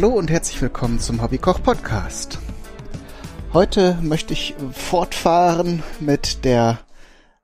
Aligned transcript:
Hallo 0.00 0.10
und 0.10 0.30
herzlich 0.30 0.62
willkommen 0.62 1.00
zum 1.00 1.20
Hobbykoch 1.20 1.60
Podcast. 1.60 2.38
Heute 3.52 3.98
möchte 4.00 4.32
ich 4.32 4.54
fortfahren 4.70 5.82
mit 5.98 6.44
der 6.44 6.78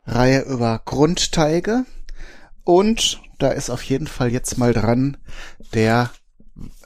Reihe 0.07 0.43
über 0.43 0.81
Grundteige 0.85 1.85
und 2.63 3.21
da 3.41 3.49
ist 3.49 3.71
auf 3.71 3.83
jeden 3.83 4.07
Fall 4.07 4.31
jetzt 4.31 4.57
mal 4.57 4.73
dran 4.73 5.17
der 5.73 6.13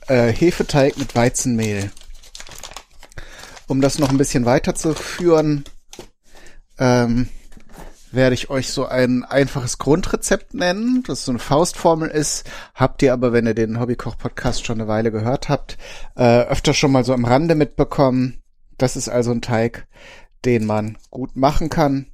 äh, 0.07 0.33
Hefeteig 0.33 0.97
mit 0.97 1.15
Weizenmehl. 1.15 1.91
Um 3.67 3.83
das 3.83 3.99
noch 3.99 4.09
ein 4.09 4.17
bisschen 4.17 4.47
weiterzuführen, 4.47 5.65
ähm, 6.79 7.29
werde 8.11 8.35
ich 8.35 8.51
euch 8.51 8.71
so 8.71 8.87
ein 8.87 9.25
einfaches 9.25 9.79
Grundrezept 9.79 10.55
nennen, 10.55 11.03
das 11.07 11.25
so 11.25 11.33
eine 11.33 11.39
Faustformel 11.39 12.09
ist. 12.09 12.49
Habt 12.75 13.03
ihr 13.03 13.13
aber, 13.13 13.33
wenn 13.33 13.47
ihr 13.47 13.55
den 13.55 13.81
Hobbykoch-Podcast 13.81 14.65
schon 14.65 14.81
eine 14.81 14.89
Weile 14.89 15.13
gehört 15.13 15.49
habt, 15.49 15.79
äh, 16.17 16.43
öfter 16.43 16.75
schon 16.75 16.93
mal 16.93 17.05
so 17.05 17.13
am 17.13 17.25
Rande 17.25 17.55
mitbekommen. 17.55 18.43
Das 18.77 18.97
ist 18.97 19.09
also 19.09 19.33
ein 19.33 19.43
Teig, 19.43 19.87
den 20.45 20.65
man 20.65 20.97
gut 21.11 21.37
machen 21.37 21.69
kann 21.69 22.07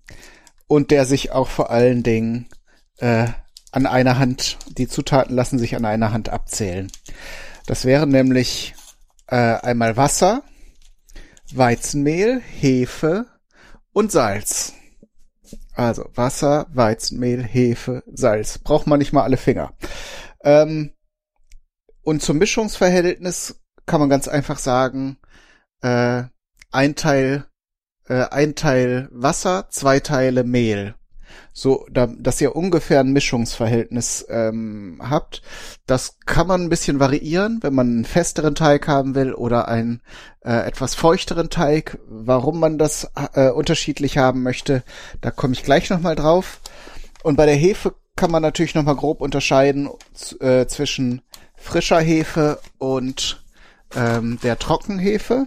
und 0.66 0.90
der 0.90 1.04
sich 1.04 1.32
auch 1.32 1.48
vor 1.48 1.70
allen 1.70 2.02
Dingen 2.02 2.48
äh, 2.98 3.26
an 3.70 3.86
einer 3.86 4.18
Hand, 4.18 4.58
die 4.78 4.88
Zutaten 4.88 5.34
lassen 5.34 5.58
sich 5.58 5.76
an 5.76 5.84
einer 5.84 6.12
Hand 6.12 6.28
abzählen. 6.28 6.90
Das 7.66 7.84
wären 7.84 8.10
nämlich 8.10 8.74
äh, 9.26 9.36
einmal 9.36 9.96
Wasser, 9.96 10.42
Weizenmehl, 11.52 12.40
Hefe 12.40 13.26
und 13.92 14.12
Salz. 14.12 14.74
Also 15.74 16.08
Wasser, 16.14 16.66
Weizenmehl, 16.72 17.42
Hefe, 17.42 18.02
Salz. 18.06 18.58
Braucht 18.58 18.86
man 18.86 18.98
nicht 18.98 19.12
mal 19.12 19.22
alle 19.22 19.36
Finger. 19.36 19.74
Ähm, 20.42 20.92
und 22.02 22.22
zum 22.22 22.38
Mischungsverhältnis 22.38 23.60
kann 23.86 24.00
man 24.00 24.08
ganz 24.08 24.28
einfach 24.28 24.58
sagen, 24.58 25.18
äh, 25.82 26.24
ein 26.70 26.94
Teil, 26.94 27.46
äh, 28.06 28.24
ein 28.30 28.54
Teil 28.54 29.08
Wasser, 29.10 29.68
zwei 29.70 30.00
Teile 30.00 30.44
Mehl 30.44 30.94
so, 31.52 31.86
da, 31.90 32.06
dass 32.06 32.40
ihr 32.40 32.56
ungefähr 32.56 33.00
ein 33.00 33.12
Mischungsverhältnis 33.12 34.26
ähm, 34.28 35.00
habt. 35.02 35.42
Das 35.86 36.18
kann 36.26 36.46
man 36.46 36.62
ein 36.62 36.68
bisschen 36.68 37.00
variieren, 37.00 37.58
wenn 37.62 37.74
man 37.74 37.88
einen 37.88 38.04
festeren 38.04 38.54
Teig 38.54 38.88
haben 38.88 39.14
will 39.14 39.32
oder 39.34 39.68
einen 39.68 40.02
äh, 40.44 40.66
etwas 40.66 40.94
feuchteren 40.94 41.50
Teig. 41.50 41.98
Warum 42.08 42.58
man 42.58 42.78
das 42.78 43.10
äh, 43.34 43.50
unterschiedlich 43.50 44.18
haben 44.18 44.42
möchte, 44.42 44.82
da 45.20 45.30
komme 45.30 45.54
ich 45.54 45.62
gleich 45.62 45.90
nochmal 45.90 46.16
drauf. 46.16 46.60
Und 47.22 47.36
bei 47.36 47.46
der 47.46 47.56
Hefe 47.56 47.94
kann 48.16 48.30
man 48.30 48.42
natürlich 48.42 48.74
nochmal 48.74 48.96
grob 48.96 49.20
unterscheiden 49.20 49.88
äh, 50.40 50.66
zwischen 50.66 51.22
frischer 51.56 52.00
Hefe 52.00 52.58
und 52.78 53.44
ähm, 53.94 54.38
der 54.42 54.58
Trockenhefe. 54.58 55.46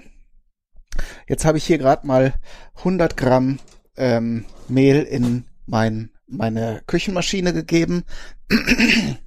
Jetzt 1.28 1.46
habe 1.46 1.58
ich 1.58 1.66
hier 1.66 1.78
gerade 1.78 2.08
mal 2.08 2.34
100 2.78 3.16
Gramm 3.18 3.60
ähm, 3.96 4.46
Mehl 4.68 5.04
in 5.04 5.46
mein, 5.68 6.10
meine 6.26 6.82
Küchenmaschine 6.88 7.54
gegeben. 7.54 8.04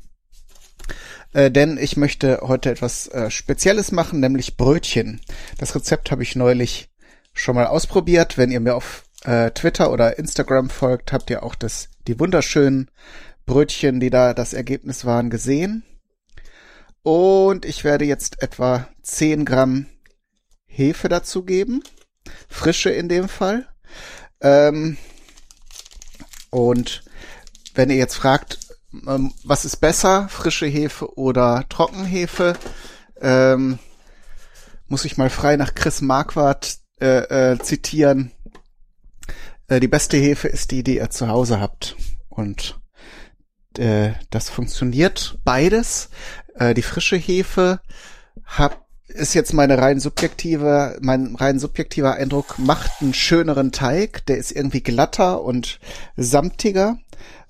äh, 1.32 1.50
denn 1.50 1.78
ich 1.78 1.96
möchte 1.96 2.40
heute 2.42 2.70
etwas 2.70 3.06
äh, 3.08 3.30
Spezielles 3.30 3.92
machen, 3.92 4.20
nämlich 4.20 4.56
Brötchen. 4.56 5.20
Das 5.58 5.74
Rezept 5.74 6.10
habe 6.10 6.22
ich 6.22 6.34
neulich 6.34 6.90
schon 7.32 7.54
mal 7.54 7.66
ausprobiert. 7.66 8.36
Wenn 8.36 8.50
ihr 8.50 8.60
mir 8.60 8.74
auf 8.74 9.04
äh, 9.24 9.50
Twitter 9.52 9.92
oder 9.92 10.18
Instagram 10.18 10.70
folgt, 10.70 11.12
habt 11.12 11.30
ihr 11.30 11.42
auch 11.42 11.54
das, 11.54 11.88
die 12.08 12.18
wunderschönen 12.18 12.90
Brötchen, 13.46 14.00
die 14.00 14.10
da 14.10 14.34
das 14.34 14.52
Ergebnis 14.52 15.04
waren, 15.04 15.30
gesehen. 15.30 15.84
Und 17.02 17.64
ich 17.64 17.84
werde 17.84 18.04
jetzt 18.04 18.42
etwa 18.42 18.88
10 19.02 19.44
Gramm 19.44 19.86
Hefe 20.66 21.08
dazugeben. 21.08 21.82
Frische 22.48 22.90
in 22.90 23.08
dem 23.08 23.28
Fall. 23.28 23.66
Ähm, 24.40 24.96
und 26.50 27.02
wenn 27.74 27.90
ihr 27.90 27.96
jetzt 27.96 28.16
fragt, 28.16 28.58
ähm, 29.06 29.32
was 29.44 29.64
ist 29.64 29.76
besser, 29.76 30.28
frische 30.28 30.66
Hefe 30.66 31.16
oder 31.16 31.64
Trockenhefe, 31.68 32.54
ähm, 33.20 33.78
muss 34.88 35.04
ich 35.04 35.16
mal 35.16 35.30
frei 35.30 35.56
nach 35.56 35.74
Chris 35.74 36.00
Marquardt 36.00 36.78
äh, 37.00 37.52
äh, 37.52 37.58
zitieren. 37.60 38.32
Äh, 39.68 39.80
die 39.80 39.88
beste 39.88 40.16
Hefe 40.16 40.48
ist 40.48 40.72
die, 40.72 40.82
die 40.82 40.96
ihr 40.96 41.10
zu 41.10 41.28
Hause 41.28 41.60
habt. 41.60 41.96
Und 42.28 42.80
äh, 43.78 44.12
das 44.30 44.50
funktioniert 44.50 45.38
beides. 45.44 46.10
Äh, 46.56 46.74
die 46.74 46.82
frische 46.82 47.16
Hefe 47.16 47.80
habt 48.44 48.89
ist 49.14 49.34
jetzt 49.34 49.52
meine 49.52 49.78
rein 49.78 50.00
subjektive, 50.00 50.98
mein 51.00 51.34
rein 51.34 51.58
subjektiver 51.58 52.14
Eindruck, 52.14 52.58
macht 52.58 53.00
einen 53.00 53.14
schöneren 53.14 53.72
Teig. 53.72 54.24
Der 54.26 54.38
ist 54.38 54.52
irgendwie 54.52 54.82
glatter 54.82 55.42
und 55.42 55.80
samtiger. 56.16 56.98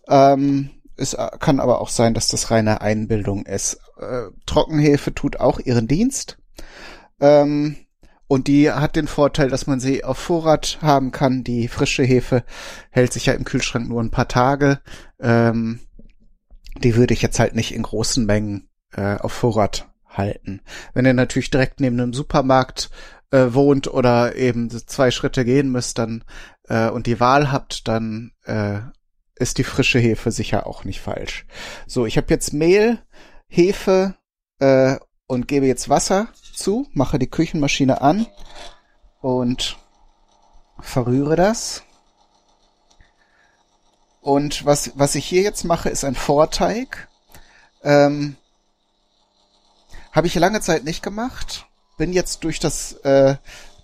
Ähm, 0.08 0.70
es 0.96 1.16
kann 1.38 1.60
aber 1.60 1.80
auch 1.80 1.88
sein, 1.88 2.14
dass 2.14 2.28
das 2.28 2.50
reine 2.50 2.80
Einbildung 2.80 3.46
ist. 3.46 3.80
Äh, 3.98 4.24
Trockenhefe 4.46 5.14
tut 5.14 5.40
auch 5.40 5.58
ihren 5.58 5.88
Dienst. 5.88 6.38
Ähm, 7.20 7.76
und 8.26 8.46
die 8.46 8.70
hat 8.70 8.96
den 8.96 9.08
Vorteil, 9.08 9.48
dass 9.48 9.66
man 9.66 9.80
sie 9.80 10.04
auf 10.04 10.18
Vorrat 10.18 10.78
haben 10.82 11.10
kann. 11.10 11.42
Die 11.42 11.68
frische 11.68 12.04
Hefe 12.04 12.44
hält 12.90 13.12
sich 13.12 13.26
ja 13.26 13.32
im 13.32 13.44
Kühlschrank 13.44 13.88
nur 13.88 14.02
ein 14.02 14.10
paar 14.10 14.28
Tage. 14.28 14.80
Ähm, 15.18 15.80
die 16.82 16.96
würde 16.96 17.14
ich 17.14 17.22
jetzt 17.22 17.40
halt 17.40 17.54
nicht 17.54 17.74
in 17.74 17.82
großen 17.82 18.24
Mengen 18.24 18.68
äh, 18.92 19.16
auf 19.16 19.32
Vorrat 19.32 19.89
halten. 20.10 20.60
Wenn 20.92 21.06
ihr 21.06 21.14
natürlich 21.14 21.50
direkt 21.50 21.80
neben 21.80 22.00
einem 22.00 22.12
Supermarkt 22.12 22.90
äh, 23.30 23.46
wohnt 23.50 23.88
oder 23.88 24.36
eben 24.36 24.70
zwei 24.70 25.10
Schritte 25.10 25.44
gehen 25.44 25.70
müsst, 25.70 25.98
dann 25.98 26.24
äh, 26.68 26.88
und 26.90 27.06
die 27.06 27.20
Wahl 27.20 27.52
habt, 27.52 27.88
dann 27.88 28.32
äh, 28.44 28.80
ist 29.36 29.58
die 29.58 29.64
frische 29.64 29.98
Hefe 29.98 30.30
sicher 30.30 30.66
auch 30.66 30.84
nicht 30.84 31.00
falsch. 31.00 31.46
So, 31.86 32.06
ich 32.06 32.16
habe 32.16 32.26
jetzt 32.30 32.52
Mehl, 32.52 32.98
Hefe 33.48 34.16
äh, 34.58 34.96
und 35.26 35.48
gebe 35.48 35.66
jetzt 35.66 35.88
Wasser 35.88 36.28
zu, 36.54 36.86
mache 36.92 37.18
die 37.18 37.30
Küchenmaschine 37.30 38.00
an 38.00 38.26
und 39.20 39.78
verrühre 40.80 41.36
das. 41.36 41.82
Und 44.20 44.66
was, 44.66 44.92
was 44.96 45.14
ich 45.14 45.24
hier 45.24 45.42
jetzt 45.42 45.64
mache, 45.64 45.88
ist 45.88 46.04
ein 46.04 46.14
Vorteig. 46.14 47.08
Ähm, 47.82 48.36
habe 50.12 50.26
ich 50.26 50.34
lange 50.34 50.60
Zeit 50.60 50.84
nicht 50.84 51.02
gemacht. 51.02 51.66
Bin 51.96 52.12
jetzt 52.12 52.44
durch 52.44 52.58
das, 52.58 52.92
äh, 53.04 53.36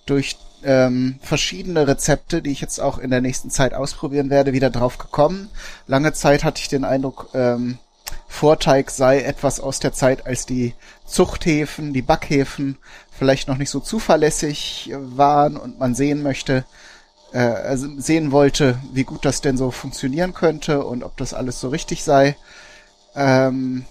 durch 0.07 0.37
ähm, 0.65 1.19
verschiedene 1.23 1.87
Rezepte, 1.87 2.43
die 2.43 2.51
ich 2.51 2.61
jetzt 2.61 2.81
auch 2.81 2.99
in 2.99 3.11
der 3.11 3.21
nächsten 3.21 3.51
Zeit 3.51 3.75
ausprobieren 3.75 4.31
werde, 4.31 4.53
wieder 4.53 4.71
drauf 4.71 4.99
gekommen. 4.99 5.51
Lange 5.87 6.13
Zeit 6.13 6.45
hatte 6.45 6.61
ich 6.61 6.69
den 6.69 6.85
Eindruck, 6.85 7.29
ähm, 7.35 7.79
Vorteig 8.29 8.91
sei 8.91 9.23
etwas 9.23 9.61
aus 9.61 9.79
der 9.81 9.93
Zeit, 9.93 10.27
als 10.27 10.47
die 10.47 10.75
Zuchthäfen, 11.07 11.93
die 11.93 12.03
Backhäfen 12.03 12.77
vielleicht 13.11 13.49
noch 13.49 13.57
nicht 13.57 13.71
so 13.71 13.81
zuverlässig 13.81 14.93
waren 14.95 15.57
und 15.57 15.79
man 15.79 15.95
sehen 15.95 16.23
möchte, 16.23 16.65
äh, 17.33 17.39
also 17.39 17.89
sehen 17.99 18.33
wollte, 18.33 18.79
wie 18.93 19.05
gut 19.05 19.25
das 19.25 19.41
denn 19.41 19.57
so 19.57 19.71
funktionieren 19.71 20.35
könnte 20.35 20.85
und 20.85 21.03
ob 21.03 21.17
das 21.17 21.35
alles 21.35 21.61
so 21.61 21.69
richtig 21.69 22.05
sei. 22.05 22.37
Ähm, 23.15 23.87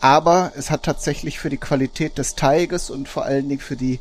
aber 0.00 0.52
es 0.56 0.70
hat 0.70 0.84
tatsächlich 0.84 1.38
für 1.38 1.50
die 1.50 1.56
Qualität 1.56 2.18
des 2.18 2.34
Teiges 2.34 2.90
und 2.90 3.08
vor 3.08 3.24
allen 3.24 3.48
Dingen 3.48 3.60
für 3.60 3.76
die 3.76 4.00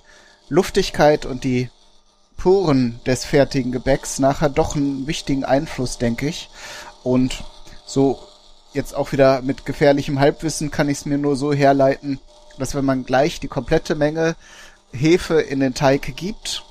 Luftigkeit 0.49 1.25
und 1.25 1.43
die 1.43 1.69
Poren 2.37 2.99
des 3.05 3.25
fertigen 3.25 3.71
Gebäcks 3.71 4.19
nachher 4.19 4.49
doch 4.49 4.75
einen 4.75 5.07
wichtigen 5.07 5.43
Einfluss, 5.43 5.97
denke 5.97 6.27
ich. 6.27 6.49
Und 7.03 7.43
so 7.85 8.19
jetzt 8.73 8.95
auch 8.95 9.11
wieder 9.11 9.41
mit 9.41 9.65
gefährlichem 9.65 10.19
Halbwissen 10.19 10.69
kann 10.71 10.87
ich 10.87 10.99
es 10.99 11.05
mir 11.05 11.17
nur 11.17 11.35
so 11.35 11.51
herleiten, 11.51 12.19
dass 12.59 12.75
wenn 12.75 12.85
man 12.85 13.05
gleich 13.05 13.39
die 13.39 13.47
komplette 13.47 13.95
Menge 13.95 14.35
Hefe 14.91 15.41
in 15.41 15.59
den 15.59 15.73
Teig 15.73 16.15
gibt, 16.15 16.63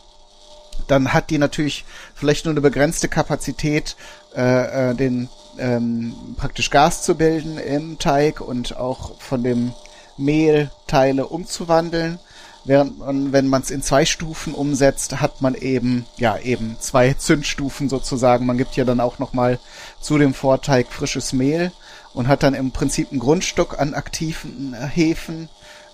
dann 0.86 1.12
hat 1.12 1.30
die 1.30 1.38
natürlich 1.38 1.84
vielleicht 2.14 2.44
nur 2.44 2.52
eine 2.52 2.60
begrenzte 2.60 3.08
Kapazität, 3.08 3.96
äh, 4.34 4.90
äh, 4.90 4.94
den 4.94 5.28
ähm, 5.58 6.14
praktisch 6.36 6.70
Gas 6.70 7.02
zu 7.02 7.14
bilden 7.14 7.58
im 7.58 7.98
Teig 7.98 8.40
und 8.40 8.76
auch 8.76 9.20
von 9.20 9.42
dem 9.42 9.72
Mehl 10.16 10.70
Teile 10.86 11.26
umzuwandeln. 11.26 12.18
Während 12.64 12.98
man, 12.98 13.32
wenn 13.32 13.46
man 13.46 13.62
es 13.62 13.70
in 13.70 13.80
zwei 13.80 14.04
Stufen 14.04 14.52
umsetzt, 14.52 15.20
hat 15.20 15.40
man 15.40 15.54
eben, 15.54 16.04
ja, 16.16 16.36
eben 16.36 16.76
zwei 16.80 17.14
Zündstufen 17.14 17.88
sozusagen. 17.88 18.44
Man 18.44 18.58
gibt 18.58 18.74
ja 18.74 18.84
dann 18.84 18.98
auch 18.98 19.20
nochmal 19.20 19.60
zu 20.00 20.18
dem 20.18 20.34
Vorteig 20.34 20.88
frisches 20.92 21.32
Mehl 21.32 21.70
und 22.12 22.26
hat 22.26 22.42
dann 22.42 22.54
im 22.54 22.72
Prinzip 22.72 23.12
einen 23.12 23.20
Grundstock 23.20 23.78
an 23.78 23.94
aktiven 23.94 24.74
Hefen 24.74 25.48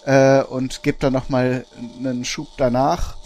äh, 0.06 0.42
und 0.42 0.82
gibt 0.82 1.02
dann 1.02 1.12
nochmal 1.12 1.66
einen 1.98 2.24
Schub 2.24 2.48
danach. 2.56 3.16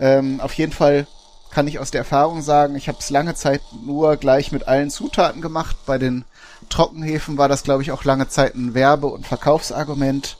Ähm, 0.00 0.40
auf 0.40 0.54
jeden 0.54 0.72
Fall 0.72 1.06
kann 1.50 1.68
ich 1.68 1.78
aus 1.78 1.90
der 1.90 2.00
Erfahrung 2.00 2.42
sagen, 2.42 2.76
ich 2.76 2.88
habe 2.88 2.98
es 2.98 3.10
lange 3.10 3.34
Zeit 3.34 3.60
nur 3.84 4.16
gleich 4.16 4.52
mit 4.52 4.66
allen 4.68 4.90
Zutaten 4.90 5.42
gemacht. 5.42 5.76
Bei 5.84 5.98
den 5.98 6.24
Trockenhefen 6.68 7.38
war 7.38 7.48
das, 7.48 7.62
glaube 7.62 7.82
ich, 7.82 7.92
auch 7.92 8.04
lange 8.04 8.28
Zeit 8.28 8.54
ein 8.54 8.74
Werbe- 8.74 9.08
und 9.08 9.26
Verkaufsargument, 9.26 10.36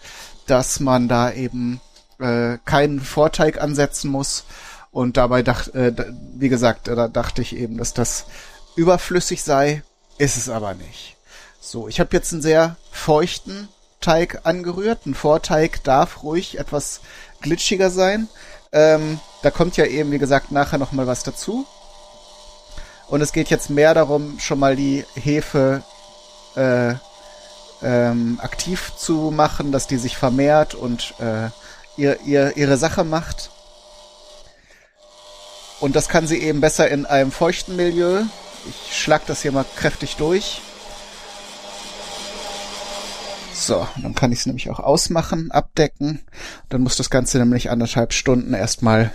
dass 0.47 0.81
man 0.81 1.09
da 1.09 1.33
eben 1.33 1.81
äh, 2.19 2.59
keinen 2.65 3.01
Vorteig 3.01 3.61
ansetzen 3.61 4.11
muss. 4.11 4.45
Und 4.93 5.17
dabei 5.17 5.43
dachte, 5.43 5.73
äh, 5.79 6.13
wie 6.35 6.49
gesagt, 6.49 6.89
da 6.89 7.09
dachte 7.09 7.43
ich 7.43 7.57
eben, 7.57 7.77
dass 7.77 7.95
das 7.95 8.27
überflüssig 8.77 9.43
sei, 9.43 9.83
ist 10.19 10.37
es 10.37 10.49
aber 10.49 10.75
nicht. 10.75 11.17
So, 11.61 11.89
ich 11.89 12.01
habe 12.01 12.11
jetzt 12.13 12.33
einen 12.33 12.43
sehr 12.43 12.77
feuchten 12.91 13.69
Teig 14.01 14.41
angerührt. 14.45 15.07
Ein 15.07 15.15
Vorteig 15.15 15.85
darf 15.85 16.23
ruhig 16.23 16.59
etwas 16.59 17.01
glitschiger 17.41 17.91
sein. 17.91 18.29
Ähm, 18.73 19.19
da 19.43 19.51
kommt 19.51 19.77
ja 19.77 19.87
eben, 19.87 20.13
wie 20.13 20.19
gesagt, 20.19 20.53
nachher 20.53 20.79
noch 20.79 20.93
mal 20.93 21.07
was 21.07 21.23
dazu. 21.23 21.67
Und 23.09 23.21
es 23.21 23.33
geht 23.33 23.51
jetzt 23.51 23.71
mehr 23.71 23.95
darum, 23.95 24.39
schon 24.39 24.59
mal 24.59 24.77
die 24.77 25.05
Hefe 25.15 25.83
äh, 26.55 26.95
ähm, 27.83 28.39
aktiv 28.41 28.93
zu 28.97 29.33
machen, 29.35 29.73
dass 29.73 29.87
die 29.87 29.97
sich 29.97 30.17
vermehrt 30.17 30.75
und 30.75 31.15
äh, 31.19 31.49
ihr, 31.97 32.21
ihr, 32.21 32.57
ihre 32.57 32.77
Sache 32.77 33.05
macht. 33.05 33.51
Und 35.81 35.97
das 35.97 36.09
kann 36.09 36.27
sie 36.27 36.39
eben 36.39 36.61
besser 36.61 36.89
in 36.89 37.07
einem 37.07 37.33
feuchten 37.33 37.75
Milieu. 37.75 38.23
Ich 38.69 38.97
schlag 38.97 39.27
das 39.27 39.43
hier 39.43 39.53
mal 39.53 39.65
kräftig 39.77 40.17
durch. 40.17 40.61
So, 43.61 43.87
dann 44.03 44.15
kann 44.15 44.33
ich 44.33 44.39
es 44.39 44.47
nämlich 44.47 44.71
auch 44.71 44.81
ausmachen, 44.81 45.51
abdecken. 45.51 46.23
Dann 46.71 46.81
muss 46.81 46.97
das 46.97 47.11
Ganze 47.11 47.39
nämlich 47.39 47.69
anderthalb 47.69 48.15
Stunden 48.15 48.55
erstmal 48.55 49.13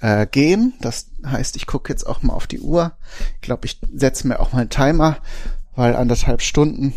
äh, 0.00 0.26
gehen. 0.26 0.74
Das 0.82 1.06
heißt, 1.24 1.56
ich 1.56 1.66
gucke 1.66 1.90
jetzt 1.90 2.06
auch 2.06 2.20
mal 2.20 2.34
auf 2.34 2.46
die 2.46 2.60
Uhr. 2.60 2.92
Ich 3.36 3.40
glaube, 3.40 3.64
ich 3.64 3.80
setze 3.94 4.28
mir 4.28 4.38
auch 4.38 4.52
mal 4.52 4.60
einen 4.60 4.70
Timer, 4.70 5.16
weil 5.74 5.96
anderthalb 5.96 6.42
Stunden 6.42 6.92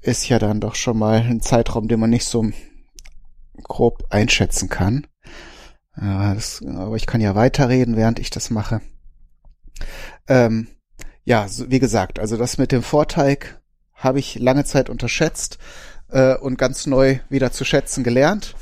ist 0.00 0.28
ja 0.28 0.40
dann 0.40 0.60
doch 0.60 0.74
schon 0.74 0.98
mal 0.98 1.20
ein 1.20 1.40
Zeitraum, 1.40 1.86
den 1.86 2.00
man 2.00 2.10
nicht 2.10 2.26
so 2.26 2.44
grob 3.62 4.02
einschätzen 4.10 4.68
kann. 4.68 5.06
Ja, 5.96 6.34
das, 6.34 6.64
aber 6.66 6.96
ich 6.96 7.06
kann 7.06 7.20
ja 7.20 7.36
weiterreden, 7.36 7.96
während 7.96 8.18
ich 8.18 8.30
das 8.30 8.50
mache. 8.50 8.80
Ähm, 10.26 10.66
ja, 11.22 11.46
so, 11.46 11.70
wie 11.70 11.78
gesagt, 11.78 12.18
also 12.18 12.36
das 12.36 12.58
mit 12.58 12.72
dem 12.72 12.82
Vorteig 12.82 13.60
habe 13.94 14.18
ich 14.18 14.38
lange 14.38 14.64
Zeit 14.64 14.90
unterschätzt 14.90 15.58
äh, 16.10 16.36
und 16.36 16.58
ganz 16.58 16.86
neu 16.86 17.18
wieder 17.28 17.52
zu 17.52 17.64
schätzen 17.64 18.04
gelernt. 18.04 18.54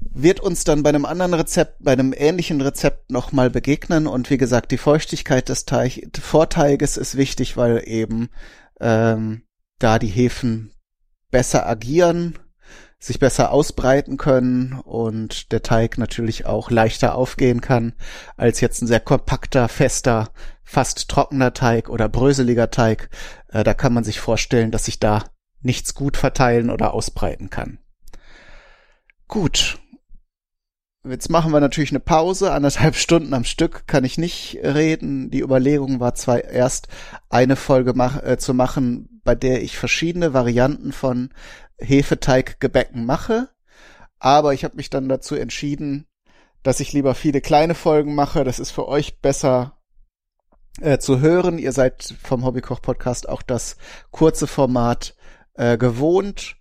Wird 0.00 0.40
uns 0.40 0.64
dann 0.64 0.82
bei 0.82 0.90
einem 0.90 1.04
anderen 1.04 1.34
Rezept, 1.34 1.76
bei 1.80 1.92
einem 1.92 2.14
ähnlichen 2.16 2.60
Rezept 2.60 3.10
nochmal 3.10 3.50
begegnen. 3.50 4.06
Und 4.06 4.30
wie 4.30 4.38
gesagt, 4.38 4.70
die 4.70 4.78
Feuchtigkeit 4.78 5.48
des 5.48 5.64
Teig, 5.64 6.08
Vorteiges 6.20 6.96
ist 6.96 7.16
wichtig, 7.16 7.56
weil 7.56 7.82
eben 7.84 8.30
ähm, 8.80 9.42
da 9.78 9.98
die 9.98 10.08
Hefen 10.08 10.72
besser 11.30 11.66
agieren, 11.66 12.38
sich 13.00 13.18
besser 13.20 13.52
ausbreiten 13.52 14.16
können 14.16 14.80
und 14.84 15.52
der 15.52 15.62
Teig 15.62 15.98
natürlich 15.98 16.46
auch 16.46 16.70
leichter 16.70 17.14
aufgehen 17.14 17.60
kann 17.60 17.92
als 18.36 18.60
jetzt 18.60 18.82
ein 18.82 18.88
sehr 18.88 19.00
kompakter, 19.00 19.68
fester, 19.68 20.30
fast 20.64 21.08
trockener 21.08 21.54
Teig 21.54 21.88
oder 21.88 22.08
bröseliger 22.08 22.70
Teig. 22.70 23.08
Äh, 23.48 23.64
da 23.64 23.74
kann 23.74 23.92
man 23.92 24.04
sich 24.04 24.20
vorstellen, 24.20 24.70
dass 24.70 24.84
sich 24.84 24.98
da 24.98 25.24
nichts 25.60 25.94
gut 25.94 26.16
verteilen 26.16 26.70
oder 26.70 26.94
ausbreiten 26.94 27.50
kann. 27.50 27.78
Gut, 29.26 29.78
Jetzt 31.04 31.30
machen 31.30 31.52
wir 31.52 31.60
natürlich 31.60 31.90
eine 31.90 32.00
Pause, 32.00 32.52
anderthalb 32.52 32.94
Stunden 32.96 33.32
am 33.32 33.44
Stück 33.44 33.86
kann 33.86 34.04
ich 34.04 34.18
nicht 34.18 34.58
reden. 34.62 35.30
Die 35.30 35.40
Überlegung 35.40 36.00
war 36.00 36.14
zwar 36.14 36.44
erst 36.44 36.88
eine 37.30 37.56
Folge 37.56 37.94
mach, 37.94 38.22
äh, 38.22 38.36
zu 38.36 38.52
machen, 38.52 39.20
bei 39.24 39.34
der 39.34 39.62
ich 39.62 39.78
verschiedene 39.78 40.34
Varianten 40.34 40.92
von 40.92 41.30
Hefeteiggebäcken 41.78 43.06
mache, 43.06 43.48
aber 44.18 44.52
ich 44.52 44.64
habe 44.64 44.76
mich 44.76 44.90
dann 44.90 45.08
dazu 45.08 45.36
entschieden, 45.36 46.06
dass 46.62 46.80
ich 46.80 46.92
lieber 46.92 47.14
viele 47.14 47.40
kleine 47.40 47.74
Folgen 47.74 48.14
mache. 48.14 48.42
Das 48.42 48.58
ist 48.58 48.72
für 48.72 48.88
euch 48.88 49.20
besser 49.20 49.77
äh, 50.80 50.98
zu 50.98 51.20
hören. 51.20 51.58
Ihr 51.58 51.72
seid 51.72 52.14
vom 52.22 52.44
Hobbykoch 52.44 52.82
Podcast 52.82 53.28
auch 53.28 53.42
das 53.42 53.76
kurze 54.10 54.46
Format 54.46 55.14
äh, 55.54 55.76
gewohnt 55.78 56.56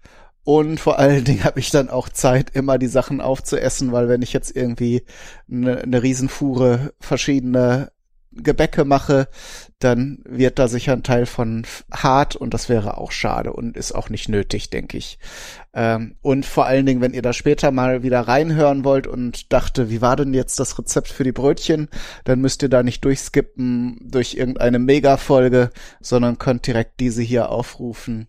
und 0.48 0.80
vor 0.80 0.98
allen 0.98 1.26
Dingen 1.26 1.44
habe 1.44 1.60
ich 1.60 1.72
dann 1.72 1.90
auch 1.90 2.08
Zeit, 2.08 2.52
immer 2.52 2.78
die 2.78 2.88
Sachen 2.88 3.20
aufzuessen, 3.20 3.92
weil 3.92 4.08
wenn 4.08 4.22
ich 4.22 4.32
jetzt 4.32 4.56
irgendwie 4.56 5.04
eine, 5.52 5.80
eine 5.82 6.02
Riesenfuhre 6.02 6.94
verschiedene 7.02 7.92
Gebäcke 8.32 8.86
mache, 8.86 9.28
dann 9.80 10.20
wird 10.24 10.58
da 10.58 10.70
sicher 10.70 10.94
ein 10.94 11.04
Teil 11.04 11.26
von 11.26 11.66
hart 11.92 12.38
und 12.38 12.54
das 12.54 12.70
wäre 12.70 12.98
auch 12.98 13.12
schade 13.12 13.52
und 13.52 13.76
ist 13.76 13.92
auch 13.92 14.10
nicht 14.10 14.30
nötig, 14.30 14.70
denke 14.70 14.98
ich. 14.98 15.20
Ähm, 15.78 16.16
und 16.24 16.44
vor 16.44 16.66
allen 16.66 16.88
Dingen, 16.88 17.02
wenn 17.02 17.14
ihr 17.14 17.22
da 17.22 17.34
später 17.34 17.70
mal 17.70 18.02
wieder 18.02 18.22
reinhören 18.22 18.84
wollt 18.84 19.06
und 19.06 19.54
dachte, 19.54 19.92
wie 19.92 20.02
war 20.02 20.16
denn 20.16 20.34
jetzt 20.34 20.60
das 20.60 20.80
Rezept 20.80 21.08
für 21.08 21.24
die 21.24 21.32
Brötchen, 21.32 21.88
dann 22.24 22.42
müsst 22.42 22.64
ihr 22.64 22.70
da 22.70 22.82
nicht 22.82 23.06
durchskippen 23.06 24.00
durch 24.02 24.34
irgendeine 24.34 24.80
Mega-Folge, 24.80 25.70
sondern 26.02 26.40
könnt 26.40 26.66
direkt 26.66 27.00
diese 27.00 27.22
hier 27.22 27.50
aufrufen 27.50 28.28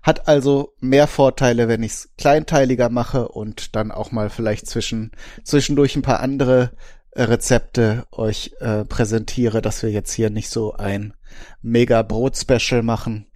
hat 0.00 0.28
also 0.28 0.74
mehr 0.78 1.08
Vorteile, 1.08 1.66
wenn 1.66 1.82
ich 1.82 1.92
es 1.92 2.10
kleinteiliger 2.16 2.88
mache 2.88 3.28
und 3.28 3.74
dann 3.74 3.90
auch 3.90 4.12
mal 4.12 4.30
vielleicht 4.30 4.68
zwischen, 4.68 5.10
zwischendurch 5.42 5.96
ein 5.96 6.02
paar 6.02 6.20
andere 6.20 6.70
äh, 7.10 7.24
Rezepte 7.24 8.06
euch 8.12 8.52
äh, 8.60 8.84
präsentiere, 8.84 9.60
dass 9.62 9.82
wir 9.82 9.90
jetzt 9.90 10.12
hier 10.12 10.30
nicht 10.30 10.50
so 10.50 10.74
ein 10.74 11.14
mega 11.62 12.02
Brot-Special 12.02 12.82
machen. 12.84 13.26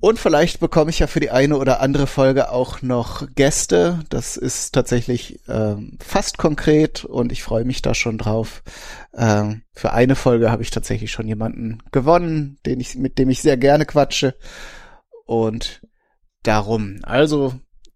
Und 0.00 0.18
vielleicht 0.18 0.60
bekomme 0.60 0.90
ich 0.90 0.98
ja 0.98 1.06
für 1.06 1.20
die 1.20 1.30
eine 1.30 1.56
oder 1.56 1.80
andere 1.80 2.06
Folge 2.06 2.50
auch 2.50 2.82
noch 2.82 3.26
Gäste. 3.34 4.00
Das 4.10 4.36
ist 4.36 4.72
tatsächlich 4.72 5.40
ähm, 5.48 5.98
fast 6.00 6.38
konkret 6.38 7.04
und 7.04 7.32
ich 7.32 7.42
freue 7.42 7.64
mich 7.64 7.82
da 7.82 7.94
schon 7.94 8.18
drauf. 8.18 8.62
Ähm, 9.14 9.62
für 9.72 9.92
eine 9.92 10.14
Folge 10.14 10.50
habe 10.50 10.62
ich 10.62 10.70
tatsächlich 10.70 11.10
schon 11.12 11.26
jemanden 11.26 11.82
gewonnen, 11.92 12.58
den 12.66 12.80
ich, 12.80 12.96
mit 12.96 13.18
dem 13.18 13.30
ich 13.30 13.40
sehr 13.40 13.56
gerne 13.56 13.86
quatsche. 13.86 14.36
Und 15.24 15.80
darum, 16.42 17.00
also 17.02 17.54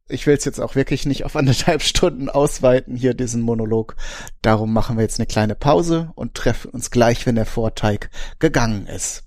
ich 0.09 0.26
will 0.26 0.37
es 0.37 0.45
jetzt 0.45 0.61
auch 0.61 0.75
wirklich 0.75 1.07
nicht 1.07 1.25
auf 1.25 1.37
anderthalb 1.37 1.83
Stunden 1.83 2.30
ausweiten, 2.30 2.97
hier 2.97 3.14
diesen 3.14 3.42
Monolog. 3.42 3.95
Darum 4.40 4.73
machen 4.73 4.97
wir 4.97 5.02
jetzt 5.02 5.21
eine 5.21 5.26
kleine 5.26 5.54
Pause 5.54 6.12
und 6.14 6.35
treffen 6.35 6.71
uns 6.71 6.90
gleich, 6.90 7.26
wenn 7.26 7.37
der 7.37 7.47
Vorteig 7.47 8.11
gegangen 8.38 8.87
ist. 8.87 9.25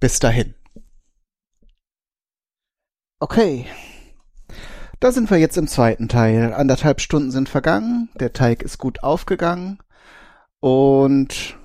Bis 0.00 0.18
dahin. 0.18 0.55
Okay. 3.18 3.66
Da 5.00 5.10
sind 5.10 5.30
wir 5.30 5.38
jetzt 5.38 5.56
im 5.56 5.68
zweiten 5.68 6.08
Teil. 6.08 6.52
Anderthalb 6.52 7.00
Stunden 7.00 7.30
sind 7.30 7.48
vergangen, 7.48 8.10
der 8.14 8.34
Teig 8.34 8.62
ist 8.62 8.76
gut 8.76 9.02
aufgegangen 9.02 9.78
und 10.60 11.56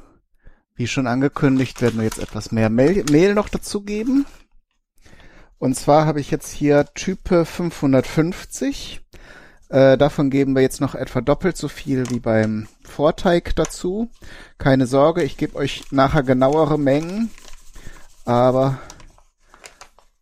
wie 0.76 0.88
schon 0.88 1.08
angekündigt, 1.08 1.82
werden 1.82 2.00
wir 2.00 2.06
jetzt 2.06 2.20
etwas 2.20 2.52
mehr 2.52 2.70
Mehl, 2.70 3.34
noch 3.34 3.50
dazugeben. 3.50 4.26
Und 5.60 5.76
zwar 5.76 6.06
habe 6.06 6.22
ich 6.22 6.32
jetzt 6.32 6.52
hier 6.52 6.86
Type 6.96 7.46
550. 7.46 9.02
Äh, 9.70 9.98
davon 9.98 10.30
geben 10.30 10.56
wir 10.56 10.62
jetzt 10.62 10.82
noch 10.82 10.96
etwa 10.96 11.22
doppelt 11.22 11.58
so 11.58 11.68
viel 11.68 12.10
wie 12.10 12.20
beim 12.20 12.68
Vorteig 12.84 13.56
dazu. 13.56 14.10
Keine 14.58 14.88
Sorge, 14.88 15.24
ich 15.24 15.38
gebe 15.38 15.56
euch 15.56 15.84
nachher 15.92 16.24
genauere 16.24 16.80
Mengen. 16.80 17.30
Aber 18.26 18.80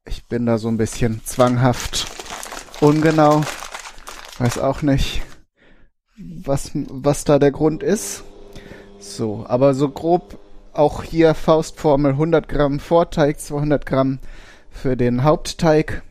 ich 0.10 0.25
bin 0.25 0.48
da 0.48 0.58
so 0.58 0.68
ein 0.68 0.78
bisschen 0.78 1.22
zwanghaft 1.24 2.08
ungenau. 2.82 3.44
Weiß 4.39 4.58
auch 4.58 4.82
nicht, 4.82 5.22
was, 6.18 6.72
was 6.74 7.25
da 7.25 7.38
der 7.38 7.51
Grund 7.51 7.84
ist. 7.84 8.24
So, 9.00 9.46
aber 9.48 9.75
so 9.75 9.89
grob 9.89 10.39
auch 10.74 11.04
hier 11.04 11.36
Faustformel 11.36 12.13
100 12.13 12.48
Gramm 12.50 12.80
Vorteig, 12.80 13.39
200 13.39 13.86
Gramm 13.86 14.20
für 14.72 14.98
den 14.98 15.24
Hauptteig. 15.24 16.01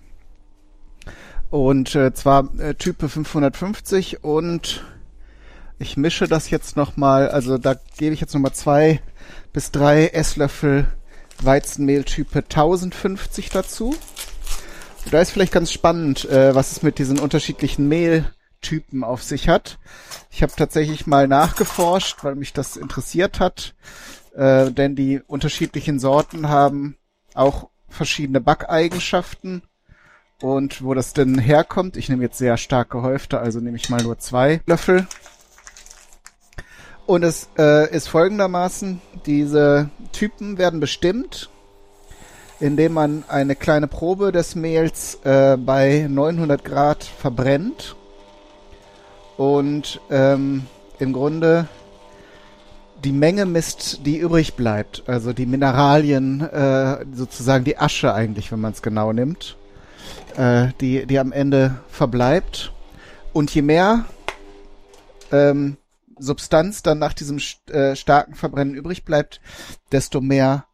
Und 1.50 1.94
äh, 1.94 2.12
zwar 2.12 2.48
äh, 2.60 2.74
Type 2.74 3.08
550 3.08 4.22
und 4.22 4.84
ich 5.78 5.96
mische 5.96 6.28
das 6.28 6.50
jetzt 6.50 6.76
nochmal, 6.76 7.30
also 7.30 7.58
da 7.58 7.74
gebe 7.96 8.14
ich 8.14 8.20
jetzt 8.20 8.34
nochmal 8.34 8.52
zwei 8.52 9.00
bis 9.52 9.70
drei 9.70 10.08
Esslöffel 10.08 10.86
Weizenmehl 11.42 12.04
Type 12.04 12.38
1050 12.38 13.50
dazu. 13.50 13.94
Und 15.04 15.14
da 15.14 15.20
ist 15.20 15.30
vielleicht 15.30 15.52
ganz 15.52 15.72
spannend, 15.72 16.24
äh, 16.26 16.54
was 16.54 16.72
es 16.72 16.82
mit 16.82 16.98
diesen 16.98 17.18
unterschiedlichen 17.18 17.88
Mehltypen 17.88 19.04
auf 19.04 19.22
sich 19.22 19.48
hat. 19.48 19.78
Ich 20.30 20.42
habe 20.42 20.52
tatsächlich 20.56 21.06
mal 21.06 21.28
nachgeforscht, 21.28 22.24
weil 22.24 22.34
mich 22.34 22.52
das 22.52 22.76
interessiert 22.76 23.40
hat, 23.40 23.74
äh, 24.34 24.70
denn 24.70 24.96
die 24.96 25.20
unterschiedlichen 25.26 25.98
Sorten 25.98 26.48
haben 26.48 26.96
auch 27.34 27.70
verschiedene 27.88 28.40
Backeigenschaften 28.40 29.62
und 30.42 30.82
wo 30.82 30.94
das 30.94 31.14
denn 31.14 31.38
herkommt. 31.38 31.96
Ich 31.96 32.08
nehme 32.08 32.22
jetzt 32.22 32.38
sehr 32.38 32.56
stark 32.56 32.90
gehäufte, 32.90 33.40
also 33.40 33.60
nehme 33.60 33.76
ich 33.76 33.88
mal 33.88 34.02
nur 34.02 34.18
zwei 34.18 34.60
Löffel. 34.66 35.06
Und 37.08 37.24
es 37.24 37.48
äh, 37.58 37.92
ist 37.92 38.08
folgendermaßen, 38.08 39.00
diese 39.26 39.90
Typen 40.12 40.58
werden 40.58 40.78
bestimmt 40.78 41.50
indem 42.60 42.92
man 42.92 43.24
eine 43.28 43.54
kleine 43.54 43.86
Probe 43.86 44.32
des 44.32 44.54
Mehls 44.54 45.18
äh, 45.24 45.56
bei 45.56 46.06
900 46.08 46.64
Grad 46.64 47.04
verbrennt 47.04 47.94
und 49.36 50.00
ähm, 50.10 50.66
im 50.98 51.12
Grunde 51.12 51.68
die 53.04 53.12
Menge 53.12 53.46
misst, 53.46 54.04
die 54.04 54.16
übrig 54.16 54.54
bleibt. 54.54 55.04
Also 55.06 55.32
die 55.32 55.46
Mineralien, 55.46 56.40
äh, 56.40 57.04
sozusagen 57.14 57.64
die 57.64 57.78
Asche 57.78 58.12
eigentlich, 58.12 58.50
wenn 58.50 58.60
man 58.60 58.72
es 58.72 58.82
genau 58.82 59.12
nimmt, 59.12 59.56
äh, 60.36 60.68
die, 60.80 61.06
die 61.06 61.20
am 61.20 61.30
Ende 61.30 61.76
verbleibt. 61.88 62.72
Und 63.32 63.54
je 63.54 63.62
mehr 63.62 64.04
ähm, 65.30 65.76
Substanz 66.18 66.82
dann 66.82 66.98
nach 66.98 67.12
diesem 67.12 67.38
äh, 67.70 67.96
starken 67.96 68.34
Verbrennen 68.34 68.74
übrig 68.74 69.04
bleibt, 69.04 69.40
desto 69.92 70.20
mehr 70.20 70.66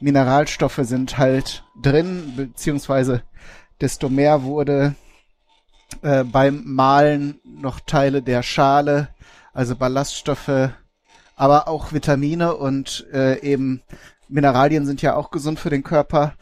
Mineralstoffe 0.00 0.80
sind 0.82 1.18
halt 1.18 1.64
drin, 1.80 2.32
beziehungsweise 2.36 3.22
desto 3.80 4.08
mehr 4.08 4.42
wurde 4.42 4.94
äh, 6.02 6.24
beim 6.24 6.62
Mahlen 6.64 7.40
noch 7.44 7.80
Teile 7.80 8.22
der 8.22 8.42
Schale, 8.42 9.08
also 9.52 9.76
Ballaststoffe, 9.76 10.70
aber 11.36 11.68
auch 11.68 11.92
Vitamine 11.92 12.56
und 12.56 13.06
äh, 13.12 13.40
eben 13.40 13.82
Mineralien 14.28 14.86
sind 14.86 15.02
ja 15.02 15.14
auch 15.14 15.30
gesund 15.30 15.60
für 15.60 15.70
den 15.70 15.82
Körper, 15.82 16.34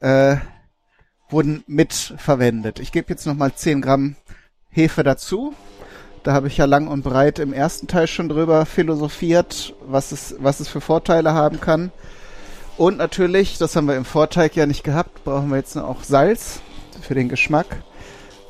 äh, 0.00 0.36
wurden 1.30 1.64
mitverwendet. 1.66 2.78
Ich 2.78 2.92
gebe 2.92 3.08
jetzt 3.10 3.26
nochmal 3.26 3.54
10 3.54 3.80
Gramm 3.80 4.16
Hefe 4.68 5.02
dazu. 5.02 5.54
Da 6.22 6.32
habe 6.32 6.48
ich 6.48 6.56
ja 6.56 6.64
lang 6.64 6.88
und 6.88 7.02
breit 7.02 7.38
im 7.38 7.52
ersten 7.52 7.86
Teil 7.86 8.06
schon 8.06 8.28
drüber 8.28 8.66
philosophiert, 8.66 9.74
was 9.86 10.12
es, 10.12 10.34
was 10.38 10.60
es 10.60 10.68
für 10.68 10.80
Vorteile 10.80 11.34
haben 11.34 11.60
kann. 11.60 11.92
Und 12.76 12.98
natürlich, 12.98 13.58
das 13.58 13.74
haben 13.76 13.88
wir 13.88 13.96
im 13.96 14.04
Vorteig 14.04 14.54
ja 14.56 14.66
nicht 14.66 14.84
gehabt, 14.84 15.24
brauchen 15.24 15.50
wir 15.50 15.56
jetzt 15.56 15.76
auch 15.76 16.02
Salz 16.02 16.60
für 17.00 17.14
den 17.14 17.28
Geschmack. 17.28 17.82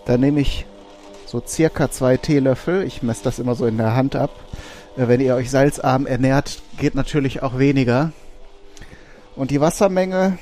Da 0.07 0.17
nehme 0.17 0.41
ich 0.41 0.67
so 1.27 1.43
circa 1.47 1.91
zwei 1.91 2.17
Teelöffel. 2.17 2.83
Ich 2.85 3.03
messe 3.03 3.25
das 3.25 3.39
immer 3.39 3.55
so 3.55 3.67
in 3.67 3.77
der 3.77 3.95
Hand 3.95 4.17
ab. 4.17 4.31
Äh, 4.97 5.09
wenn 5.09 5.21
ihr 5.21 5.35
euch 5.35 5.51
salzarm 5.51 6.07
ernährt, 6.07 6.63
geht 6.79 6.95
natürlich 6.95 7.43
auch 7.43 7.59
weniger. 7.59 8.13
Und 9.37 9.51
die 9.51 9.61
Wassermenge 9.61 10.39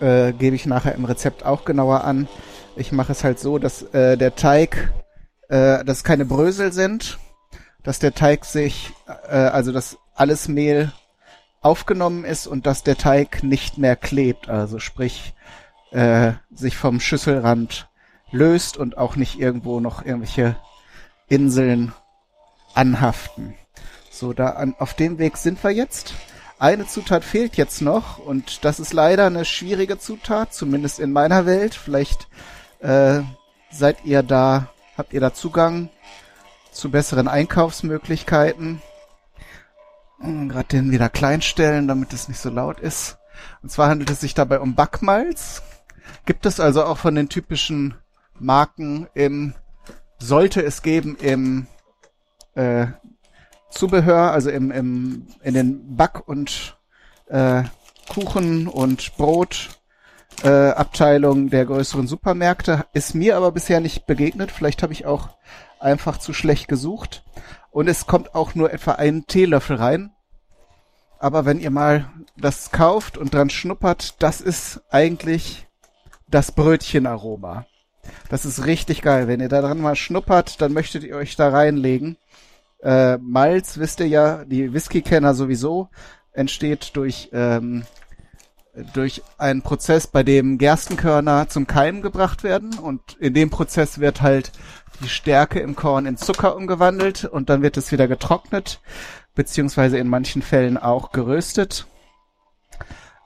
äh, 0.00 0.32
gebe 0.32 0.54
ich 0.54 0.66
nachher 0.66 0.94
im 0.94 1.04
Rezept 1.04 1.44
auch 1.44 1.64
genauer 1.64 2.04
an. 2.04 2.28
Ich 2.76 2.92
mache 2.92 3.12
es 3.12 3.24
halt 3.24 3.40
so, 3.40 3.58
dass 3.58 3.82
äh, 3.94 4.16
der 4.16 4.36
Teig, 4.36 4.92
äh, 5.48 5.84
dass 5.84 6.04
keine 6.04 6.24
Brösel 6.24 6.72
sind, 6.72 7.18
dass 7.82 7.98
der 7.98 8.14
Teig 8.14 8.44
sich, 8.44 8.92
äh, 9.28 9.34
also 9.34 9.72
dass 9.72 9.98
alles 10.14 10.48
Mehl 10.48 10.92
aufgenommen 11.60 12.24
ist 12.24 12.46
und 12.46 12.66
dass 12.66 12.82
der 12.82 12.96
Teig 12.96 13.42
nicht 13.42 13.78
mehr 13.78 13.96
klebt, 13.96 14.48
also 14.48 14.78
sprich 14.78 15.34
äh, 15.90 16.32
sich 16.54 16.76
vom 16.76 17.00
Schüsselrand 17.00 17.88
löst 18.30 18.76
und 18.76 18.98
auch 18.98 19.16
nicht 19.16 19.38
irgendwo 19.38 19.80
noch 19.80 20.04
irgendwelche 20.04 20.56
Inseln 21.28 21.92
anhaften. 22.74 23.54
So, 24.10 24.32
da 24.32 24.50
an, 24.50 24.74
auf 24.78 24.94
dem 24.94 25.18
Weg 25.18 25.36
sind 25.36 25.62
wir 25.62 25.70
jetzt. 25.70 26.14
Eine 26.58 26.86
Zutat 26.86 27.24
fehlt 27.24 27.56
jetzt 27.56 27.80
noch 27.80 28.18
und 28.18 28.64
das 28.64 28.80
ist 28.80 28.92
leider 28.92 29.26
eine 29.26 29.44
schwierige 29.44 29.98
Zutat, 29.98 30.52
zumindest 30.52 30.98
in 30.98 31.12
meiner 31.12 31.46
Welt. 31.46 31.74
Vielleicht 31.74 32.28
äh, 32.80 33.20
seid 33.70 34.04
ihr 34.04 34.22
da, 34.22 34.68
habt 34.98 35.12
ihr 35.12 35.20
da 35.20 35.32
Zugang 35.32 35.88
zu 36.72 36.90
besseren 36.90 37.28
Einkaufsmöglichkeiten. 37.28 38.82
Hm, 40.20 40.48
Gerade 40.48 40.68
den 40.68 40.90
wieder 40.90 41.08
kleinstellen, 41.08 41.88
damit 41.88 42.12
es 42.12 42.28
nicht 42.28 42.40
so 42.40 42.50
laut 42.50 42.80
ist. 42.80 43.18
Und 43.62 43.70
zwar 43.70 43.88
handelt 43.88 44.10
es 44.10 44.20
sich 44.20 44.34
dabei 44.34 44.58
um 44.58 44.74
Backmalz. 44.74 45.62
Gibt 46.26 46.44
es 46.44 46.58
also 46.60 46.84
auch 46.84 46.98
von 46.98 47.14
den 47.14 47.28
typischen 47.28 47.94
Marken 48.38 49.08
im, 49.14 49.54
sollte 50.18 50.62
es 50.62 50.82
geben 50.82 51.16
im 51.20 51.68
äh, 52.54 52.88
Zubehör, 53.70 54.32
also 54.32 54.50
im, 54.50 54.70
im, 54.70 55.26
in 55.42 55.54
den 55.54 55.96
Back- 55.96 56.26
und 56.26 56.76
äh, 57.26 57.62
Kuchen- 58.08 58.66
und 58.66 59.16
Brot 59.16 59.77
äh, 60.42 60.70
Abteilung 60.70 61.50
der 61.50 61.66
größeren 61.66 62.06
Supermärkte. 62.06 62.86
Ist 62.92 63.14
mir 63.14 63.36
aber 63.36 63.52
bisher 63.52 63.80
nicht 63.80 64.06
begegnet. 64.06 64.50
Vielleicht 64.50 64.82
habe 64.82 64.92
ich 64.92 65.06
auch 65.06 65.30
einfach 65.80 66.18
zu 66.18 66.32
schlecht 66.32 66.68
gesucht. 66.68 67.24
Und 67.70 67.88
es 67.88 68.06
kommt 68.06 68.34
auch 68.34 68.54
nur 68.54 68.72
etwa 68.72 68.92
ein 68.92 69.26
Teelöffel 69.26 69.76
rein. 69.76 70.12
Aber 71.18 71.44
wenn 71.44 71.60
ihr 71.60 71.70
mal 71.70 72.10
das 72.36 72.70
kauft 72.70 73.18
und 73.18 73.34
dran 73.34 73.50
schnuppert, 73.50 74.22
das 74.22 74.40
ist 74.40 74.80
eigentlich 74.90 75.66
das 76.28 76.52
Brötchenaroma. 76.52 77.66
Das 78.28 78.44
ist 78.44 78.66
richtig 78.66 79.02
geil. 79.02 79.28
Wenn 79.28 79.40
ihr 79.40 79.48
da 79.48 79.60
dran 79.60 79.80
mal 79.80 79.96
schnuppert, 79.96 80.60
dann 80.62 80.72
möchtet 80.72 81.04
ihr 81.04 81.16
euch 81.16 81.36
da 81.36 81.48
reinlegen. 81.48 82.16
Äh, 82.82 83.18
Malz, 83.18 83.78
wisst 83.78 84.00
ihr 84.00 84.06
ja, 84.06 84.44
die 84.44 84.72
Whisky-Kenner 84.72 85.34
sowieso, 85.34 85.88
entsteht 86.32 86.92
durch, 86.94 87.30
ähm, 87.32 87.84
durch 88.92 89.22
einen 89.38 89.62
Prozess, 89.62 90.06
bei 90.06 90.22
dem 90.22 90.58
Gerstenkörner 90.58 91.48
zum 91.48 91.66
Keimen 91.66 92.02
gebracht 92.02 92.42
werden 92.42 92.78
und 92.78 93.16
in 93.18 93.34
dem 93.34 93.50
Prozess 93.50 93.98
wird 93.98 94.22
halt 94.22 94.52
die 95.00 95.08
Stärke 95.08 95.60
im 95.60 95.76
Korn 95.76 96.06
in 96.06 96.16
Zucker 96.16 96.56
umgewandelt 96.56 97.24
und 97.24 97.50
dann 97.50 97.62
wird 97.62 97.76
es 97.76 97.92
wieder 97.92 98.08
getrocknet, 98.08 98.80
beziehungsweise 99.34 99.98
in 99.98 100.08
manchen 100.08 100.42
Fällen 100.42 100.76
auch 100.76 101.12
geröstet. 101.12 101.86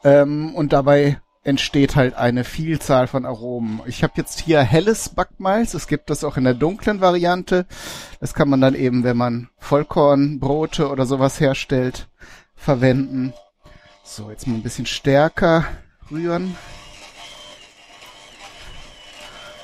Ähm, 0.04 0.54
und 0.54 0.72
dabei 0.72 1.20
entsteht 1.44 1.96
halt 1.96 2.14
eine 2.14 2.44
Vielzahl 2.44 3.06
von 3.06 3.26
Aromen. 3.26 3.80
Ich 3.86 4.02
habe 4.02 4.14
jetzt 4.16 4.40
hier 4.40 4.60
helles 4.60 5.08
Backmalz. 5.08 5.74
Es 5.74 5.88
gibt 5.88 6.08
das 6.08 6.22
auch 6.24 6.36
in 6.36 6.44
der 6.44 6.54
dunklen 6.54 7.00
Variante. 7.00 7.66
Das 8.20 8.34
kann 8.34 8.48
man 8.48 8.60
dann 8.60 8.74
eben, 8.74 9.02
wenn 9.02 9.16
man 9.16 9.48
Vollkornbrote 9.58 10.88
oder 10.88 11.04
sowas 11.04 11.40
herstellt, 11.40 12.08
verwenden. 12.54 13.32
So, 14.14 14.28
jetzt 14.28 14.46
mal 14.46 14.56
ein 14.56 14.62
bisschen 14.62 14.84
stärker 14.84 15.64
rühren. 16.10 16.54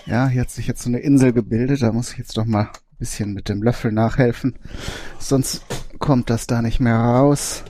Ja, 0.06 0.26
hier 0.28 0.40
hat 0.40 0.50
sich 0.50 0.66
jetzt 0.66 0.80
so 0.80 0.88
eine 0.88 1.00
Insel 1.00 1.34
gebildet. 1.34 1.82
Da 1.82 1.92
muss 1.92 2.12
ich 2.12 2.18
jetzt 2.18 2.38
doch 2.38 2.46
mal 2.46 2.62
ein 2.62 2.98
bisschen 2.98 3.34
mit 3.34 3.50
dem 3.50 3.62
Löffel 3.62 3.92
nachhelfen. 3.92 4.58
Sonst 5.18 5.66
kommt 5.98 6.30
das 6.30 6.46
da 6.46 6.62
nicht 6.62 6.80
mehr 6.80 6.96
raus. 6.96 7.62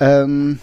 Ähm, 0.00 0.58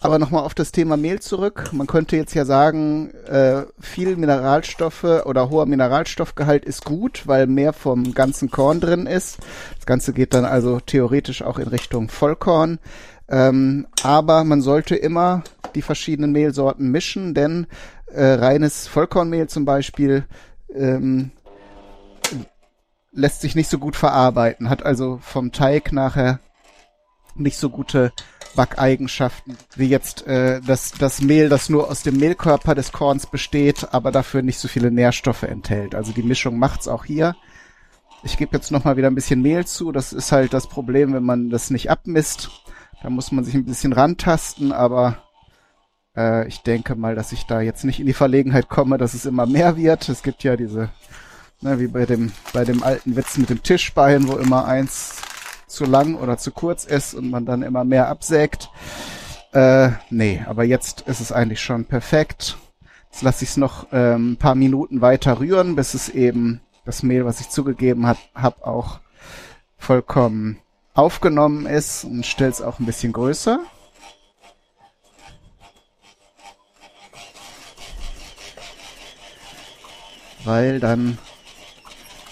aber 0.00 0.18
nochmal 0.18 0.44
auf 0.44 0.54
das 0.54 0.70
Thema 0.70 0.98
Mehl 0.98 1.20
zurück. 1.20 1.70
Man 1.72 1.86
könnte 1.86 2.16
jetzt 2.16 2.34
ja 2.34 2.44
sagen, 2.44 3.10
äh, 3.26 3.62
viel 3.80 4.16
Mineralstoffe 4.16 5.24
oder 5.24 5.48
hoher 5.48 5.64
Mineralstoffgehalt 5.64 6.66
ist 6.66 6.84
gut, 6.84 7.26
weil 7.26 7.46
mehr 7.46 7.72
vom 7.72 8.12
ganzen 8.12 8.50
Korn 8.50 8.80
drin 8.80 9.06
ist. 9.06 9.38
Das 9.76 9.86
Ganze 9.86 10.12
geht 10.12 10.34
dann 10.34 10.44
also 10.44 10.78
theoretisch 10.78 11.40
auch 11.40 11.58
in 11.58 11.68
Richtung 11.68 12.10
Vollkorn. 12.10 12.80
Ähm, 13.28 13.86
aber 14.02 14.44
man 14.44 14.62
sollte 14.62 14.96
immer 14.96 15.42
die 15.74 15.82
verschiedenen 15.82 16.32
Mehlsorten 16.32 16.90
mischen, 16.90 17.34
denn 17.34 17.66
äh, 18.06 18.24
reines 18.24 18.86
Vollkornmehl 18.86 19.48
zum 19.48 19.64
Beispiel 19.64 20.24
ähm, 20.74 21.30
lässt 23.12 23.40
sich 23.40 23.54
nicht 23.54 23.68
so 23.68 23.78
gut 23.78 23.96
verarbeiten, 23.96 24.70
hat 24.70 24.84
also 24.84 25.18
vom 25.22 25.52
Teig 25.52 25.92
nachher 25.92 26.40
nicht 27.34 27.58
so 27.58 27.70
gute 27.70 28.12
Backeigenschaften, 28.56 29.56
wie 29.76 29.88
jetzt 29.88 30.26
äh, 30.26 30.60
das, 30.66 30.92
das 30.92 31.20
Mehl, 31.20 31.48
das 31.48 31.68
nur 31.68 31.90
aus 31.90 32.02
dem 32.02 32.16
Mehlkörper 32.16 32.74
des 32.74 32.92
Korns 32.92 33.26
besteht, 33.26 33.88
aber 33.92 34.10
dafür 34.10 34.42
nicht 34.42 34.58
so 34.58 34.68
viele 34.68 34.90
Nährstoffe 34.90 35.44
enthält. 35.44 35.94
Also 35.94 36.12
die 36.12 36.22
Mischung 36.22 36.58
macht's 36.58 36.88
auch 36.88 37.04
hier. 37.04 37.36
Ich 38.24 38.36
gebe 38.36 38.56
jetzt 38.56 38.72
noch 38.72 38.84
mal 38.84 38.96
wieder 38.96 39.06
ein 39.08 39.14
bisschen 39.14 39.42
Mehl 39.42 39.64
zu. 39.64 39.92
Das 39.92 40.12
ist 40.12 40.32
halt 40.32 40.52
das 40.52 40.66
Problem, 40.66 41.12
wenn 41.12 41.22
man 41.22 41.50
das 41.50 41.70
nicht 41.70 41.90
abmisst. 41.90 42.50
Da 43.02 43.10
muss 43.10 43.30
man 43.32 43.44
sich 43.44 43.54
ein 43.54 43.64
bisschen 43.64 43.92
rantasten, 43.92 44.72
aber 44.72 45.18
äh, 46.16 46.48
ich 46.48 46.62
denke 46.62 46.96
mal, 46.96 47.14
dass 47.14 47.32
ich 47.32 47.46
da 47.46 47.60
jetzt 47.60 47.84
nicht 47.84 48.00
in 48.00 48.06
die 48.06 48.12
Verlegenheit 48.12 48.68
komme, 48.68 48.98
dass 48.98 49.14
es 49.14 49.24
immer 49.24 49.46
mehr 49.46 49.76
wird. 49.76 50.08
Es 50.08 50.22
gibt 50.22 50.42
ja 50.42 50.56
diese, 50.56 50.90
ne, 51.60 51.78
wie 51.78 51.86
bei 51.86 52.06
dem, 52.06 52.32
bei 52.52 52.64
dem 52.64 52.82
alten 52.82 53.16
Witz 53.16 53.38
mit 53.38 53.50
dem 53.50 53.62
Tischbein, 53.62 54.26
wo 54.28 54.36
immer 54.36 54.64
eins 54.64 55.22
zu 55.68 55.84
lang 55.84 56.16
oder 56.16 56.38
zu 56.38 56.50
kurz 56.50 56.84
ist 56.84 57.14
und 57.14 57.30
man 57.30 57.46
dann 57.46 57.62
immer 57.62 57.84
mehr 57.84 58.08
absägt. 58.08 58.70
Äh, 59.52 59.90
nee, 60.10 60.42
aber 60.46 60.64
jetzt 60.64 61.02
ist 61.02 61.20
es 61.20 61.30
eigentlich 61.30 61.60
schon 61.60 61.84
perfekt. 61.84 62.56
Jetzt 63.10 63.22
lasse 63.22 63.44
ich 63.44 63.50
es 63.50 63.56
noch 63.56 63.86
ähm, 63.92 64.32
ein 64.32 64.36
paar 64.36 64.54
Minuten 64.54 65.00
weiter 65.00 65.40
rühren, 65.40 65.76
bis 65.76 65.94
es 65.94 66.08
eben 66.08 66.60
das 66.84 67.02
Mehl, 67.02 67.24
was 67.24 67.40
ich 67.40 67.48
zugegeben 67.48 68.06
habe, 68.06 68.18
hab 68.34 68.66
auch 68.66 69.00
vollkommen 69.76 70.58
aufgenommen 70.98 71.64
ist 71.66 72.02
und 72.02 72.26
stellt 72.26 72.54
es 72.54 72.60
auch 72.60 72.80
ein 72.80 72.86
bisschen 72.86 73.12
größer. 73.12 73.60
Weil 80.44 80.80
dann 80.80 81.18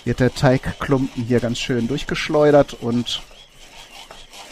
wird 0.05 0.19
der 0.19 0.35
Teigklumpen 0.35 1.23
hier 1.23 1.39
ganz 1.39 1.59
schön 1.59 1.87
durchgeschleudert 1.87 2.75
und 2.75 3.23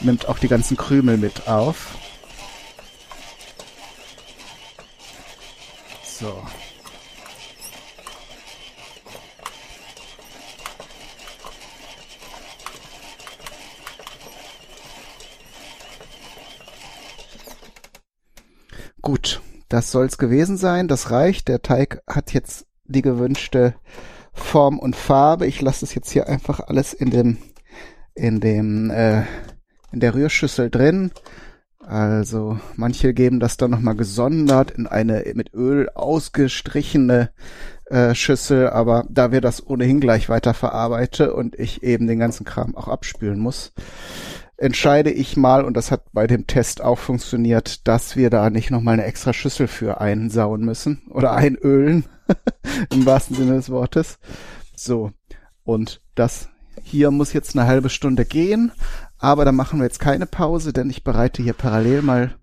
nimmt 0.01 0.29
auch 0.29 0.39
die 0.39 0.49
ganzen 0.49 0.77
Krümel 0.77 1.17
mit 1.17 1.49
auf. 1.49 1.97
So. 6.05 6.41
Gut, 19.05 19.43
das 19.69 19.91
soll's 19.91 20.17
gewesen 20.17 20.57
sein. 20.57 20.89
Das 20.89 21.11
reicht. 21.11 21.49
Der 21.49 21.61
Teig 21.61 22.03
hat 22.09 22.33
jetzt 22.33 22.65
die 22.85 23.03
gewünschte 23.03 23.75
Form 24.33 24.79
und 24.79 24.97
Farbe. 24.97 25.47
Ich 25.47 25.61
lasse 25.61 25.85
es 25.85 25.95
jetzt 25.95 26.11
hier 26.11 26.27
einfach 26.27 26.61
alles 26.61 26.95
in 26.95 27.11
dem 27.11 27.37
in 28.15 28.41
dem 28.41 28.91
äh, 28.91 29.25
in 29.93 30.01
der 30.01 30.15
Rührschüssel 30.15 30.71
drin. 30.71 31.11
Also 31.81 32.59
manche 32.77 33.13
geben 33.13 33.41
das 33.41 33.59
dann 33.59 33.73
nochmal 33.73 33.95
gesondert 33.95 34.71
in 34.71 34.87
eine 34.87 35.23
mit 35.35 35.53
Öl 35.53 35.91
ausgestrichene 35.91 37.29
äh, 37.85 38.15
Schüssel, 38.15 38.71
aber 38.71 39.05
da 39.11 39.33
wir 39.33 39.43
das 39.43 39.67
ohnehin 39.67 40.01
gleich 40.01 40.31
weiter 40.31 40.55
verarbeite 40.55 41.35
und 41.35 41.59
ich 41.59 41.83
eben 41.83 42.07
den 42.07 42.19
ganzen 42.19 42.47
Kram 42.47 42.75
auch 42.75 42.89
abspülen 42.89 43.39
muss, 43.39 43.75
entscheide 44.57 45.11
ich 45.11 45.37
mal, 45.37 45.65
und 45.65 45.77
das 45.77 45.91
hat 45.91 46.13
bei 46.13 46.27
dem 46.27 46.47
Test 46.47 46.83
auch 46.83 46.99
funktioniert, 46.99 47.87
dass 47.89 48.17
wir 48.17 48.31
da 48.31 48.51
nicht 48.51 48.71
nochmal 48.71 48.95
eine 48.95 49.05
extra 49.05 49.33
Schüssel 49.33 49.67
für 49.67 50.01
einsauen 50.01 50.65
müssen 50.65 51.03
oder 51.11 51.33
einölen, 51.33 52.05
im 52.91 53.07
wahrsten 53.07 53.37
Sinne 53.37 53.55
des 53.55 53.71
Wortes. 53.71 54.19
So, 54.77 55.13
und 55.65 56.01
das 56.15 56.49
hier 56.83 57.11
muss 57.11 57.33
jetzt 57.33 57.57
eine 57.57 57.67
halbe 57.67 57.89
Stunde 57.89 58.25
gehen, 58.25 58.73
aber 59.19 59.45
da 59.45 59.53
machen 59.53 59.79
wir 59.79 59.85
jetzt 59.85 60.01
keine 60.01 60.27
Pause, 60.27 60.73
denn 60.73 60.91
ich 60.91 61.05
bereite 61.05 61.43
hier 61.43 61.53
parallel 61.53 62.03
mal 62.03 62.35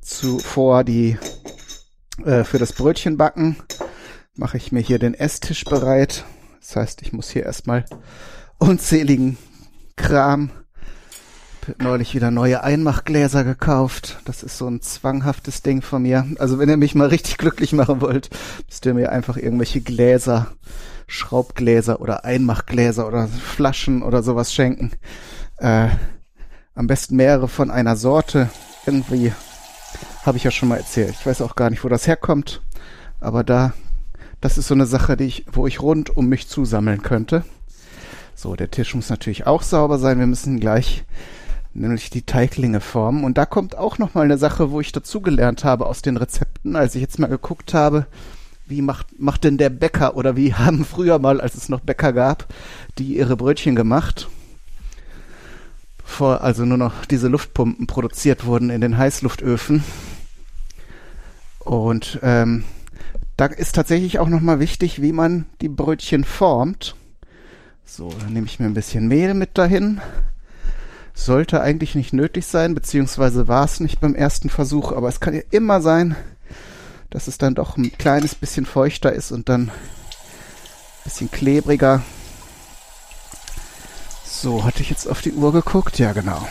zuvor 0.00 0.84
die 0.84 1.16
äh, 2.24 2.44
für 2.44 2.58
das 2.58 2.72
Brötchenbacken 2.72 3.56
mache 4.34 4.56
ich 4.56 4.72
mir 4.72 4.80
hier 4.80 4.98
den 4.98 5.14
Esstisch 5.14 5.64
bereit. 5.64 6.24
Das 6.60 6.76
heißt, 6.76 7.02
ich 7.02 7.12
muss 7.12 7.30
hier 7.30 7.44
erstmal 7.44 7.84
unzähligen 8.58 9.38
Kram 9.96 10.50
neulich 11.78 12.14
wieder 12.14 12.30
neue 12.30 12.62
Einmachgläser 12.62 13.44
gekauft. 13.44 14.18
Das 14.24 14.42
ist 14.42 14.58
so 14.58 14.68
ein 14.68 14.80
zwanghaftes 14.80 15.62
Ding 15.62 15.82
von 15.82 16.02
mir. 16.02 16.26
Also 16.38 16.58
wenn 16.58 16.68
ihr 16.68 16.76
mich 16.76 16.94
mal 16.94 17.08
richtig 17.08 17.38
glücklich 17.38 17.72
machen 17.72 18.00
wollt, 18.00 18.30
müsst 18.66 18.86
ihr 18.86 18.94
mir 18.94 19.12
einfach 19.12 19.36
irgendwelche 19.36 19.80
Gläser, 19.80 20.52
Schraubgläser 21.06 22.00
oder 22.00 22.24
Einmachgläser 22.24 23.06
oder 23.06 23.28
Flaschen 23.28 24.02
oder 24.02 24.22
sowas 24.22 24.52
schenken. 24.52 24.92
Äh, 25.58 25.88
am 26.74 26.86
besten 26.86 27.16
mehrere 27.16 27.48
von 27.48 27.70
einer 27.70 27.96
Sorte. 27.96 28.50
Irgendwie 28.86 29.32
habe 30.24 30.36
ich 30.36 30.44
ja 30.44 30.50
schon 30.50 30.68
mal 30.68 30.78
erzählt. 30.78 31.14
Ich 31.18 31.26
weiß 31.26 31.42
auch 31.42 31.56
gar 31.56 31.70
nicht, 31.70 31.84
wo 31.84 31.88
das 31.88 32.06
herkommt. 32.06 32.62
Aber 33.20 33.44
da, 33.44 33.72
das 34.40 34.58
ist 34.58 34.68
so 34.68 34.74
eine 34.74 34.86
Sache, 34.86 35.16
die 35.16 35.24
ich, 35.24 35.46
wo 35.50 35.66
ich 35.66 35.80
rund 35.80 36.16
um 36.16 36.28
mich 36.28 36.48
zusammeln 36.48 37.02
könnte. 37.02 37.44
So, 38.34 38.54
der 38.54 38.70
Tisch 38.70 38.94
muss 38.94 39.08
natürlich 39.08 39.46
auch 39.46 39.62
sauber 39.62 39.98
sein. 39.98 40.18
Wir 40.18 40.26
müssen 40.26 40.60
gleich 40.60 41.04
nämlich 41.80 42.10
die 42.10 42.22
Teiglinge 42.22 42.80
formen. 42.80 43.24
Und 43.24 43.38
da 43.38 43.46
kommt 43.46 43.76
auch 43.76 43.98
noch 43.98 44.14
mal 44.14 44.24
eine 44.24 44.38
Sache, 44.38 44.70
wo 44.70 44.80
ich 44.80 44.92
dazugelernt 44.92 45.64
habe 45.64 45.86
aus 45.86 46.02
den 46.02 46.16
Rezepten, 46.16 46.76
als 46.76 46.94
ich 46.94 47.02
jetzt 47.02 47.18
mal 47.18 47.28
geguckt 47.28 47.74
habe, 47.74 48.06
wie 48.66 48.82
macht, 48.82 49.20
macht 49.20 49.44
denn 49.44 49.58
der 49.58 49.70
Bäcker 49.70 50.16
oder 50.16 50.36
wie 50.36 50.54
haben 50.54 50.84
früher 50.84 51.18
mal, 51.18 51.40
als 51.40 51.54
es 51.54 51.68
noch 51.68 51.80
Bäcker 51.80 52.12
gab, 52.12 52.46
die 52.98 53.16
ihre 53.16 53.36
Brötchen 53.36 53.76
gemacht? 53.76 54.28
Vor 56.04 56.42
also 56.42 56.64
nur 56.64 56.78
noch 56.78 57.04
diese 57.04 57.28
Luftpumpen 57.28 57.86
produziert 57.86 58.46
wurden 58.46 58.70
in 58.70 58.80
den 58.80 58.96
Heißluftöfen. 58.96 59.82
Und 61.58 62.20
ähm, 62.22 62.64
da 63.36 63.46
ist 63.46 63.74
tatsächlich 63.74 64.20
auch 64.20 64.28
nochmal 64.28 64.60
wichtig, 64.60 65.02
wie 65.02 65.12
man 65.12 65.46
die 65.60 65.68
Brötchen 65.68 66.24
formt. 66.24 66.94
So, 67.84 68.12
dann 68.20 68.32
nehme 68.32 68.46
ich 68.46 68.60
mir 68.60 68.66
ein 68.66 68.74
bisschen 68.74 69.08
Mehl 69.08 69.34
mit 69.34 69.58
dahin 69.58 70.00
sollte 71.16 71.62
eigentlich 71.62 71.94
nicht 71.94 72.12
nötig 72.12 72.46
sein, 72.46 72.74
beziehungsweise 72.74 73.48
war 73.48 73.64
es 73.64 73.80
nicht 73.80 74.00
beim 74.00 74.14
ersten 74.14 74.50
Versuch, 74.50 74.92
aber 74.92 75.08
es 75.08 75.18
kann 75.18 75.34
ja 75.34 75.40
immer 75.50 75.80
sein, 75.80 76.14
dass 77.10 77.26
es 77.26 77.38
dann 77.38 77.54
doch 77.54 77.76
ein 77.76 77.90
kleines 77.96 78.34
bisschen 78.34 78.66
feuchter 78.66 79.12
ist 79.12 79.32
und 79.32 79.48
dann 79.48 79.70
ein 79.70 79.72
bisschen 81.04 81.30
klebriger. 81.30 82.02
So, 84.24 84.64
hatte 84.64 84.82
ich 84.82 84.90
jetzt 84.90 85.08
auf 85.08 85.22
die 85.22 85.32
Uhr 85.32 85.52
geguckt? 85.52 85.98
Ja, 85.98 86.12
genau. 86.12 86.46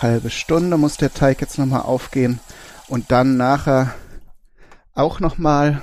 Halbe 0.00 0.30
Stunde 0.30 0.76
muss 0.76 0.96
der 0.96 1.14
Teig 1.14 1.40
jetzt 1.40 1.58
nochmal 1.58 1.82
aufgehen 1.82 2.40
und 2.88 3.12
dann 3.12 3.36
nachher 3.36 3.94
auch 4.94 5.20
nochmal. 5.20 5.82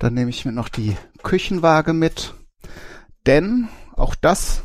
Dann 0.00 0.14
nehme 0.14 0.30
ich 0.30 0.44
mir 0.44 0.50
noch 0.50 0.68
die 0.68 0.96
Küchenwaage 1.22 1.92
mit. 1.92 2.34
Denn 3.26 3.68
auch 3.94 4.14
das, 4.14 4.62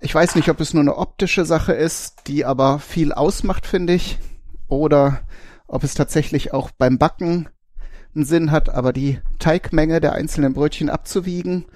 ich 0.00 0.14
weiß 0.14 0.34
nicht, 0.34 0.48
ob 0.48 0.60
es 0.60 0.72
nur 0.74 0.82
eine 0.82 0.96
optische 0.96 1.44
Sache 1.44 1.72
ist, 1.72 2.26
die 2.26 2.44
aber 2.44 2.78
viel 2.78 3.12
ausmacht, 3.12 3.66
finde 3.66 3.94
ich, 3.94 4.18
oder 4.68 5.20
ob 5.66 5.84
es 5.84 5.94
tatsächlich 5.94 6.52
auch 6.52 6.70
beim 6.70 6.98
Backen 6.98 7.48
einen 8.14 8.24
Sinn 8.24 8.50
hat, 8.50 8.70
aber 8.70 8.92
die 8.92 9.20
Teigmenge 9.38 10.00
der 10.00 10.12
einzelnen 10.12 10.54
Brötchen 10.54 10.88
abzuwiegen, 10.88 11.66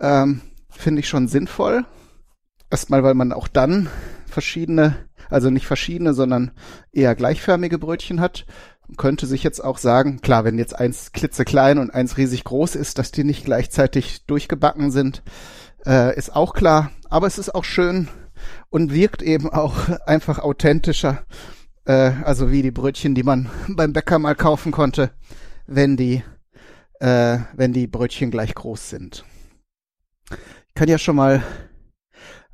ähm, 0.00 0.40
finde 0.70 1.00
ich 1.00 1.08
schon 1.08 1.28
sinnvoll. 1.28 1.84
Erstmal, 2.70 3.02
weil 3.02 3.14
man 3.14 3.32
auch 3.32 3.48
dann 3.48 3.90
verschiedene, 4.26 4.96
also 5.28 5.50
nicht 5.50 5.66
verschiedene, 5.66 6.14
sondern 6.14 6.52
eher 6.92 7.14
gleichförmige 7.14 7.78
Brötchen 7.78 8.20
hat 8.20 8.46
könnte 8.96 9.26
sich 9.26 9.42
jetzt 9.42 9.62
auch 9.62 9.78
sagen, 9.78 10.20
klar, 10.20 10.44
wenn 10.44 10.58
jetzt 10.58 10.78
eins 10.78 11.12
klitzeklein 11.12 11.78
und 11.78 11.90
eins 11.90 12.16
riesig 12.16 12.44
groß 12.44 12.76
ist, 12.76 12.98
dass 12.98 13.12
die 13.12 13.24
nicht 13.24 13.44
gleichzeitig 13.44 14.26
durchgebacken 14.26 14.90
sind, 14.90 15.22
äh, 15.86 16.16
ist 16.16 16.34
auch 16.34 16.54
klar. 16.54 16.90
Aber 17.08 17.26
es 17.26 17.38
ist 17.38 17.54
auch 17.54 17.64
schön 17.64 18.08
und 18.70 18.92
wirkt 18.92 19.22
eben 19.22 19.50
auch 19.50 19.88
einfach 20.06 20.38
authentischer, 20.38 21.24
äh, 21.84 22.12
also 22.24 22.50
wie 22.50 22.62
die 22.62 22.70
Brötchen, 22.70 23.14
die 23.14 23.22
man 23.22 23.50
beim 23.68 23.92
Bäcker 23.92 24.18
mal 24.18 24.34
kaufen 24.34 24.72
konnte, 24.72 25.10
wenn 25.66 25.96
die, 25.96 26.22
äh, 27.00 27.38
wenn 27.54 27.72
die 27.72 27.86
Brötchen 27.86 28.30
gleich 28.30 28.54
groß 28.54 28.90
sind. 28.90 29.24
Ich 30.30 30.74
kann 30.74 30.88
ja 30.88 30.98
schon 30.98 31.16
mal 31.16 31.42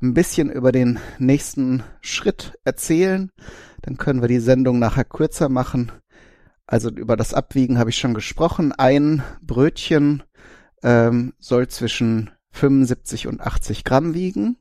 ein 0.00 0.14
bisschen 0.14 0.50
über 0.50 0.72
den 0.72 0.98
nächsten 1.18 1.82
Schritt 2.00 2.58
erzählen. 2.64 3.30
Dann 3.82 3.96
können 3.96 4.20
wir 4.20 4.28
die 4.28 4.40
Sendung 4.40 4.78
nachher 4.78 5.04
kürzer 5.04 5.48
machen. 5.48 5.92
Also 6.68 6.90
über 6.90 7.16
das 7.16 7.32
Abwiegen 7.32 7.78
habe 7.78 7.88
ich 7.88 7.96
schon 7.96 8.12
gesprochen. 8.12 8.72
Ein 8.72 9.22
Brötchen 9.40 10.22
ähm, 10.82 11.32
soll 11.38 11.66
zwischen 11.68 12.30
75 12.50 13.26
und 13.26 13.40
80 13.40 13.84
Gramm 13.84 14.12
wiegen. 14.12 14.58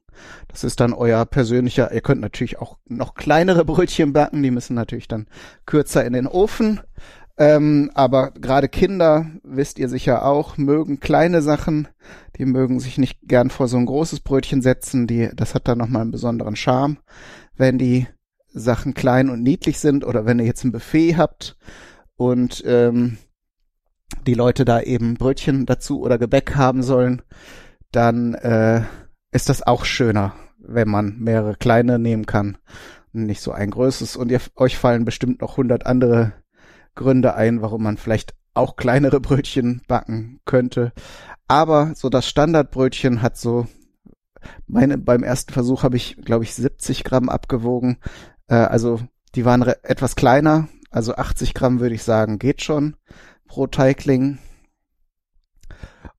Das 0.47 0.63
ist 0.63 0.79
dann 0.79 0.93
euer 0.93 1.25
persönlicher, 1.25 1.91
ihr 1.91 1.99
könnt 1.99 2.21
natürlich 2.21 2.59
auch 2.59 2.77
noch 2.87 3.13
kleinere 3.13 3.65
Brötchen 3.65 4.13
backen, 4.13 4.41
die 4.41 4.51
müssen 4.51 4.73
natürlich 4.73 5.09
dann 5.09 5.27
kürzer 5.65 6.05
in 6.05 6.13
den 6.13 6.27
Ofen. 6.27 6.79
Ähm, 7.37 7.91
aber 7.93 8.31
gerade 8.31 8.69
Kinder, 8.69 9.27
wisst 9.43 9.77
ihr 9.77 9.89
sicher 9.89 10.25
auch, 10.25 10.57
mögen 10.57 11.01
kleine 11.01 11.41
Sachen, 11.41 11.89
die 12.37 12.45
mögen 12.45 12.79
sich 12.79 12.97
nicht 12.97 13.19
gern 13.27 13.49
vor 13.49 13.67
so 13.67 13.77
ein 13.77 13.85
großes 13.85 14.21
Brötchen 14.21 14.61
setzen, 14.61 15.07
die, 15.07 15.29
das 15.35 15.53
hat 15.53 15.67
dann 15.67 15.77
nochmal 15.77 16.03
einen 16.03 16.11
besonderen 16.11 16.55
Charme, 16.55 16.97
wenn 17.57 17.77
die 17.77 18.07
Sachen 18.53 18.93
klein 18.93 19.29
und 19.29 19.43
niedlich 19.43 19.77
sind 19.77 20.05
oder 20.05 20.25
wenn 20.25 20.39
ihr 20.39 20.45
jetzt 20.45 20.63
ein 20.63 20.71
Buffet 20.71 21.17
habt 21.17 21.57
und 22.17 22.63
ähm, 22.65 23.17
die 24.25 24.33
Leute 24.33 24.65
da 24.65 24.81
eben 24.81 25.15
Brötchen 25.15 25.65
dazu 25.65 26.01
oder 26.01 26.17
Gebäck 26.17 26.55
haben 26.55 26.83
sollen, 26.83 27.21
dann 27.91 28.33
äh, 28.33 28.83
ist 29.31 29.49
das 29.49 29.65
auch 29.65 29.85
schöner, 29.85 30.33
wenn 30.59 30.89
man 30.89 31.17
mehrere 31.19 31.55
kleine 31.55 31.99
nehmen 31.99 32.25
kann 32.25 32.57
nicht 33.25 33.41
so 33.41 33.51
ein 33.51 33.71
größeres. 33.71 34.15
Und 34.15 34.31
ihr, 34.31 34.41
euch 34.55 34.77
fallen 34.77 35.05
bestimmt 35.05 35.41
noch 35.41 35.57
hundert 35.57 35.85
andere 35.85 36.33
Gründe 36.95 37.35
ein, 37.35 37.61
warum 37.61 37.83
man 37.83 37.97
vielleicht 37.97 38.33
auch 38.53 38.75
kleinere 38.75 39.19
Brötchen 39.19 39.81
backen 39.87 40.39
könnte. 40.45 40.93
Aber 41.47 41.93
so 41.95 42.09
das 42.09 42.27
Standardbrötchen 42.27 43.21
hat 43.21 43.37
so, 43.37 43.67
meine, 44.67 44.97
beim 44.97 45.23
ersten 45.23 45.53
Versuch 45.53 45.83
habe 45.83 45.97
ich, 45.97 46.17
glaube 46.23 46.43
ich, 46.43 46.53
70 46.55 47.03
Gramm 47.03 47.29
abgewogen. 47.29 47.97
Äh, 48.47 48.55
also 48.55 48.99
die 49.35 49.45
waren 49.45 49.61
etwas 49.61 50.15
kleiner, 50.15 50.67
also 50.89 51.15
80 51.15 51.53
Gramm 51.53 51.79
würde 51.79 51.95
ich 51.95 52.03
sagen, 52.03 52.39
geht 52.39 52.61
schon 52.61 52.95
pro 53.47 53.67
Teigling. 53.67 54.39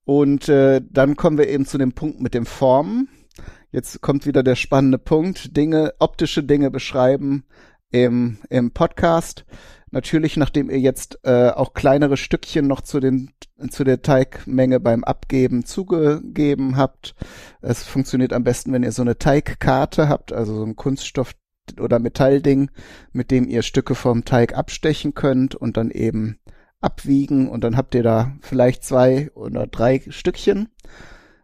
Und 0.03 0.49
äh, 0.49 0.81
dann 0.89 1.15
kommen 1.15 1.37
wir 1.37 1.47
eben 1.49 1.65
zu 1.65 1.77
dem 1.77 1.93
Punkt 1.93 2.19
mit 2.19 2.33
dem 2.33 2.45
Formen. 2.45 3.09
Jetzt 3.71 4.01
kommt 4.01 4.25
wieder 4.25 4.41
der 4.41 4.55
spannende 4.55 4.97
Punkt. 4.97 5.55
Dinge, 5.55 5.93
optische 5.99 6.43
Dinge 6.43 6.71
beschreiben 6.71 7.45
im, 7.91 8.39
im 8.49 8.71
Podcast. 8.71 9.45
Natürlich, 9.91 10.37
nachdem 10.37 10.69
ihr 10.69 10.79
jetzt 10.79 11.19
äh, 11.23 11.49
auch 11.49 11.73
kleinere 11.73 12.17
Stückchen 12.17 12.67
noch 12.67 12.81
zu 12.81 12.99
den 12.99 13.31
zu 13.69 13.83
der 13.83 14.01
Teigmenge 14.01 14.79
beim 14.79 15.03
Abgeben 15.03 15.65
zugegeben 15.65 16.77
habt. 16.77 17.15
Es 17.61 17.83
funktioniert 17.83 18.31
am 18.31 18.43
besten, 18.43 18.71
wenn 18.71 18.83
ihr 18.83 18.91
so 18.91 19.01
eine 19.01 19.17
Teigkarte 19.17 20.07
habt, 20.07 20.31
also 20.31 20.55
so 20.55 20.63
ein 20.63 20.75
Kunststoff 20.75 21.33
oder 21.79 21.99
Metallding, 21.99 22.71
mit 23.11 23.31
dem 23.31 23.47
ihr 23.47 23.61
Stücke 23.61 23.95
vom 23.95 24.25
Teig 24.25 24.57
abstechen 24.57 25.13
könnt 25.13 25.55
und 25.55 25.77
dann 25.77 25.91
eben 25.91 26.39
abwiegen 26.81 27.49
und 27.49 27.63
dann 27.63 27.75
habt 27.75 27.93
ihr 27.95 28.03
da 28.03 28.35
vielleicht 28.41 28.83
zwei 28.83 29.29
oder 29.33 29.67
drei 29.67 30.01
Stückchen. 30.09 30.69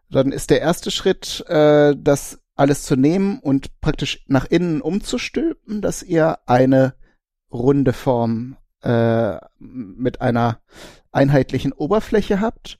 Dann 0.09 0.31
ist 0.31 0.49
der 0.49 0.61
erste 0.61 0.91
Schritt, 0.91 1.43
äh, 1.47 1.95
das 1.97 2.39
alles 2.55 2.83
zu 2.83 2.95
nehmen 2.95 3.39
und 3.39 3.81
praktisch 3.81 4.23
nach 4.27 4.45
innen 4.45 4.81
umzustülpen, 4.81 5.81
dass 5.81 6.03
ihr 6.03 6.39
eine 6.45 6.95
runde 7.51 7.93
Form 7.93 8.57
äh, 8.81 9.37
mit 9.59 10.21
einer 10.21 10.59
einheitlichen 11.11 11.73
Oberfläche 11.73 12.39
habt. 12.39 12.79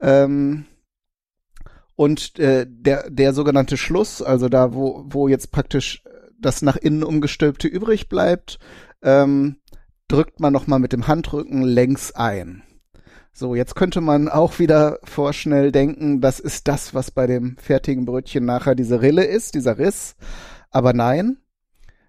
Ähm, 0.00 0.66
und 1.94 2.38
äh, 2.38 2.66
der, 2.68 3.10
der 3.10 3.32
sogenannte 3.32 3.76
Schluss, 3.76 4.22
also 4.22 4.48
da, 4.48 4.74
wo, 4.74 5.04
wo 5.06 5.28
jetzt 5.28 5.52
praktisch 5.52 6.02
das 6.42 6.62
nach 6.62 6.76
innen 6.76 7.04
umgestülpte 7.04 7.68
übrig 7.68 8.08
bleibt, 8.08 8.58
ähm, 9.02 9.56
drückt 10.08 10.40
man 10.40 10.52
nochmal 10.52 10.78
mit 10.78 10.92
dem 10.92 11.06
Handrücken 11.08 11.62
längs 11.62 12.12
ein. 12.12 12.62
So, 13.32 13.54
jetzt 13.54 13.74
könnte 13.74 14.02
man 14.02 14.28
auch 14.28 14.58
wieder 14.58 14.98
vorschnell 15.04 15.72
denken, 15.72 16.20
das 16.20 16.38
ist 16.38 16.68
das, 16.68 16.92
was 16.92 17.10
bei 17.10 17.26
dem 17.26 17.56
fertigen 17.56 18.04
Brötchen 18.04 18.44
nachher 18.44 18.74
diese 18.74 19.00
Rille 19.00 19.24
ist, 19.24 19.54
dieser 19.54 19.78
Riss. 19.78 20.16
Aber 20.70 20.92
nein. 20.92 21.38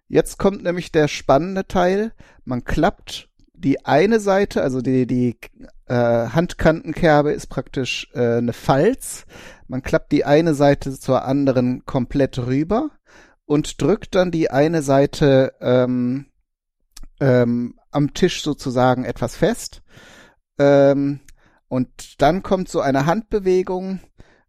Jetzt 0.10 0.38
kommt 0.38 0.63
nämlich 0.63 0.91
der 0.91 1.08
spannende 1.08 1.65
Teil. 1.65 2.12
Man 2.43 2.65
klappt 2.65 3.30
die 3.54 3.86
eine 3.86 4.19
Seite, 4.19 4.62
also 4.62 4.82
die, 4.82 5.08
die 5.08 5.38
äh, 5.86 5.96
Handkantenkerbe 5.96 7.32
ist 7.32 7.48
praktisch 7.48 8.10
äh, 8.13 8.38
eine 8.38 8.54
Falz. 8.54 9.26
Man 9.69 9.82
klappt 9.82 10.12
die 10.12 10.26
eine 10.26 10.54
Seite 10.54 11.00
zur 11.00 11.24
anderen 11.24 11.86
komplett 11.86 12.38
rüber 12.38 12.91
und 13.45 13.82
drückt 13.82 14.15
dann 14.15 14.32
die 14.32 14.49
eine 14.49 14.82
Seite 14.82 15.53
ähm, 15.62 16.27
ähm, 17.19 17.79
am 17.91 18.13
Tisch 18.13 18.43
sozusagen 18.43 19.06
etwas 19.06 19.36
fest. 19.36 19.82
Ähm, 20.58 21.19
und 21.67 22.21
dann 22.21 22.43
kommt 22.43 22.69
so 22.69 22.82
eine 22.82 23.06
Handbewegung. 23.06 23.99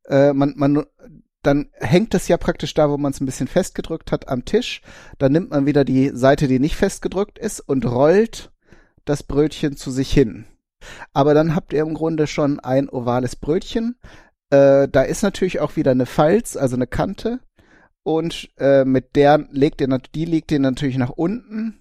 Äh, 0.06 0.32
man, 0.32 0.54
man, 0.56 0.84
dann 1.42 1.70
hängt 1.74 2.14
es 2.14 2.28
ja 2.28 2.36
praktisch 2.36 2.74
da, 2.74 2.90
wo 2.90 2.98
man 2.98 3.12
es 3.12 3.20
ein 3.20 3.26
bisschen 3.26 3.48
festgedrückt 3.48 4.12
hat, 4.12 4.28
am 4.28 4.44
Tisch. 4.44 4.82
Dann 5.18 5.32
nimmt 5.32 5.50
man 5.50 5.66
wieder 5.66 5.84
die 5.84 6.10
Seite, 6.14 6.48
die 6.48 6.58
nicht 6.58 6.76
festgedrückt 6.76 7.38
ist, 7.38 7.60
und 7.60 7.86
rollt 7.86 8.52
das 9.04 9.22
Brötchen 9.22 9.76
zu 9.76 9.90
sich 9.90 10.12
hin. 10.12 10.46
Aber 11.12 11.34
dann 11.34 11.54
habt 11.54 11.72
ihr 11.72 11.82
im 11.82 11.94
Grunde 11.94 12.26
schon 12.26 12.60
ein 12.60 12.88
ovales 12.88 13.36
Brötchen. 13.36 13.98
Äh, 14.50 14.88
da 14.88 15.02
ist 15.02 15.22
natürlich 15.22 15.60
auch 15.60 15.76
wieder 15.76 15.92
eine 15.92 16.06
Falz, 16.06 16.56
also 16.56 16.76
eine 16.76 16.86
Kante. 16.86 17.40
Und 18.04 18.50
äh, 18.58 18.84
mit 18.84 19.16
der 19.16 19.46
legt 19.50 19.80
ihr, 19.80 19.88
die 20.14 20.24
legt 20.26 20.52
ihr 20.52 20.60
natürlich 20.60 20.98
nach 20.98 21.10
unten 21.10 21.80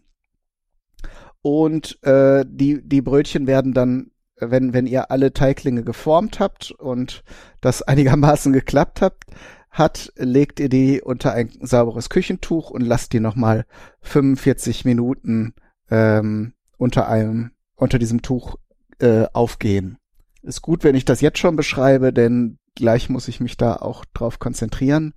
und 1.43 2.01
äh, 2.03 2.45
die, 2.47 2.81
die 2.81 3.01
Brötchen 3.01 3.45
werden 3.45 3.73
dann, 3.73 4.11
wenn, 4.39 4.73
wenn 4.73 4.87
ihr 4.87 5.11
alle 5.11 5.33
Teiglinge 5.33 5.83
geformt 5.83 6.39
habt 6.39 6.71
und 6.71 7.23
das 7.61 7.81
einigermaßen 7.83 8.53
geklappt 8.53 9.01
habt, 9.01 9.25
hat, 9.69 10.13
legt 10.15 10.59
ihr 10.59 10.69
die 10.69 11.01
unter 11.01 11.33
ein 11.33 11.49
sauberes 11.61 12.09
Küchentuch 12.09 12.69
und 12.69 12.81
lasst 12.81 13.11
die 13.11 13.19
nochmal 13.19 13.65
45 14.01 14.85
Minuten 14.85 15.53
ähm, 15.91 16.53
unter 16.77 17.09
einem, 17.09 17.51
unter 17.75 17.99
diesem 17.99 18.21
Tuch 18.21 18.55
äh, 18.99 19.25
aufgehen. 19.33 19.97
Ist 20.43 20.61
gut, 20.61 20.83
wenn 20.83 20.95
ich 20.95 21.05
das 21.05 21.21
jetzt 21.21 21.39
schon 21.39 21.55
beschreibe, 21.55 22.13
denn 22.13 22.59
gleich 22.75 23.09
muss 23.09 23.27
ich 23.27 23.39
mich 23.39 23.57
da 23.57 23.75
auch 23.75 24.05
drauf 24.13 24.39
konzentrieren. 24.39 25.13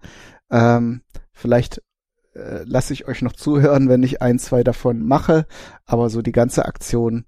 Ähm, 0.51 1.03
vielleicht 1.33 1.83
äh, 2.35 2.65
lasse 2.65 2.93
ich 2.93 3.09
euch 3.09 3.23
noch 3.23 3.33
zuhören, 3.33 3.89
wenn 3.89 4.03
ich 4.03 4.23
ein, 4.23 4.39
zwei 4.39 4.63
davon 4.63 5.03
mache. 5.03 5.47
Aber 5.85 6.11
so 6.11 6.23
die 6.23 6.33
ganze 6.33 6.67
Aktion, 6.67 7.25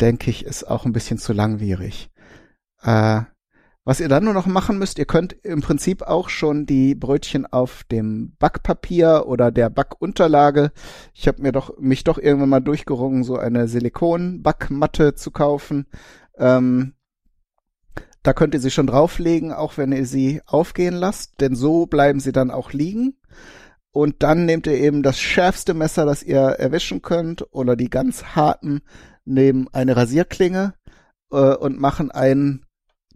denke 0.00 0.30
ich, 0.30 0.44
ist 0.44 0.64
auch 0.64 0.84
ein 0.84 0.92
bisschen 0.92 1.18
zu 1.18 1.32
langwierig. 1.32 2.10
Äh, 2.82 3.22
was 3.84 3.98
ihr 3.98 4.08
dann 4.08 4.24
nur 4.24 4.34
noch 4.34 4.46
machen 4.46 4.78
müsst, 4.78 4.98
ihr 4.98 5.06
könnt 5.06 5.32
im 5.32 5.62
Prinzip 5.62 6.02
auch 6.02 6.28
schon 6.28 6.66
die 6.66 6.94
Brötchen 6.94 7.46
auf 7.46 7.82
dem 7.84 8.36
Backpapier 8.38 9.24
oder 9.26 9.50
der 9.50 9.70
Backunterlage. 9.70 10.70
Ich 11.14 11.26
habe 11.26 11.40
mir 11.40 11.50
doch 11.50 11.78
mich 11.78 12.04
doch 12.04 12.18
irgendwann 12.18 12.50
mal 12.50 12.60
durchgerungen, 12.60 13.24
so 13.24 13.36
eine 13.36 13.68
Silikon-Backmatte 13.68 15.14
zu 15.14 15.30
kaufen. 15.30 15.86
Ähm, 16.36 16.92
da 18.22 18.32
könnt 18.32 18.54
ihr 18.54 18.60
sie 18.60 18.70
schon 18.70 18.86
drauflegen, 18.86 19.52
auch 19.52 19.78
wenn 19.78 19.92
ihr 19.92 20.06
sie 20.06 20.42
aufgehen 20.46 20.94
lasst, 20.94 21.40
denn 21.40 21.54
so 21.54 21.86
bleiben 21.86 22.20
sie 22.20 22.32
dann 22.32 22.50
auch 22.50 22.72
liegen. 22.72 23.16
Und 23.92 24.22
dann 24.22 24.46
nehmt 24.46 24.66
ihr 24.66 24.78
eben 24.78 25.02
das 25.02 25.18
schärfste 25.18 25.74
Messer, 25.74 26.04
das 26.06 26.22
ihr 26.22 26.40
erwischen 26.40 27.02
könnt, 27.02 27.44
oder 27.52 27.76
die 27.76 27.90
ganz 27.90 28.22
harten, 28.36 28.82
nehmen 29.24 29.68
eine 29.72 29.96
Rasierklinge 29.96 30.74
äh, 31.32 31.54
und 31.54 31.80
machen 31.80 32.10
einen 32.10 32.66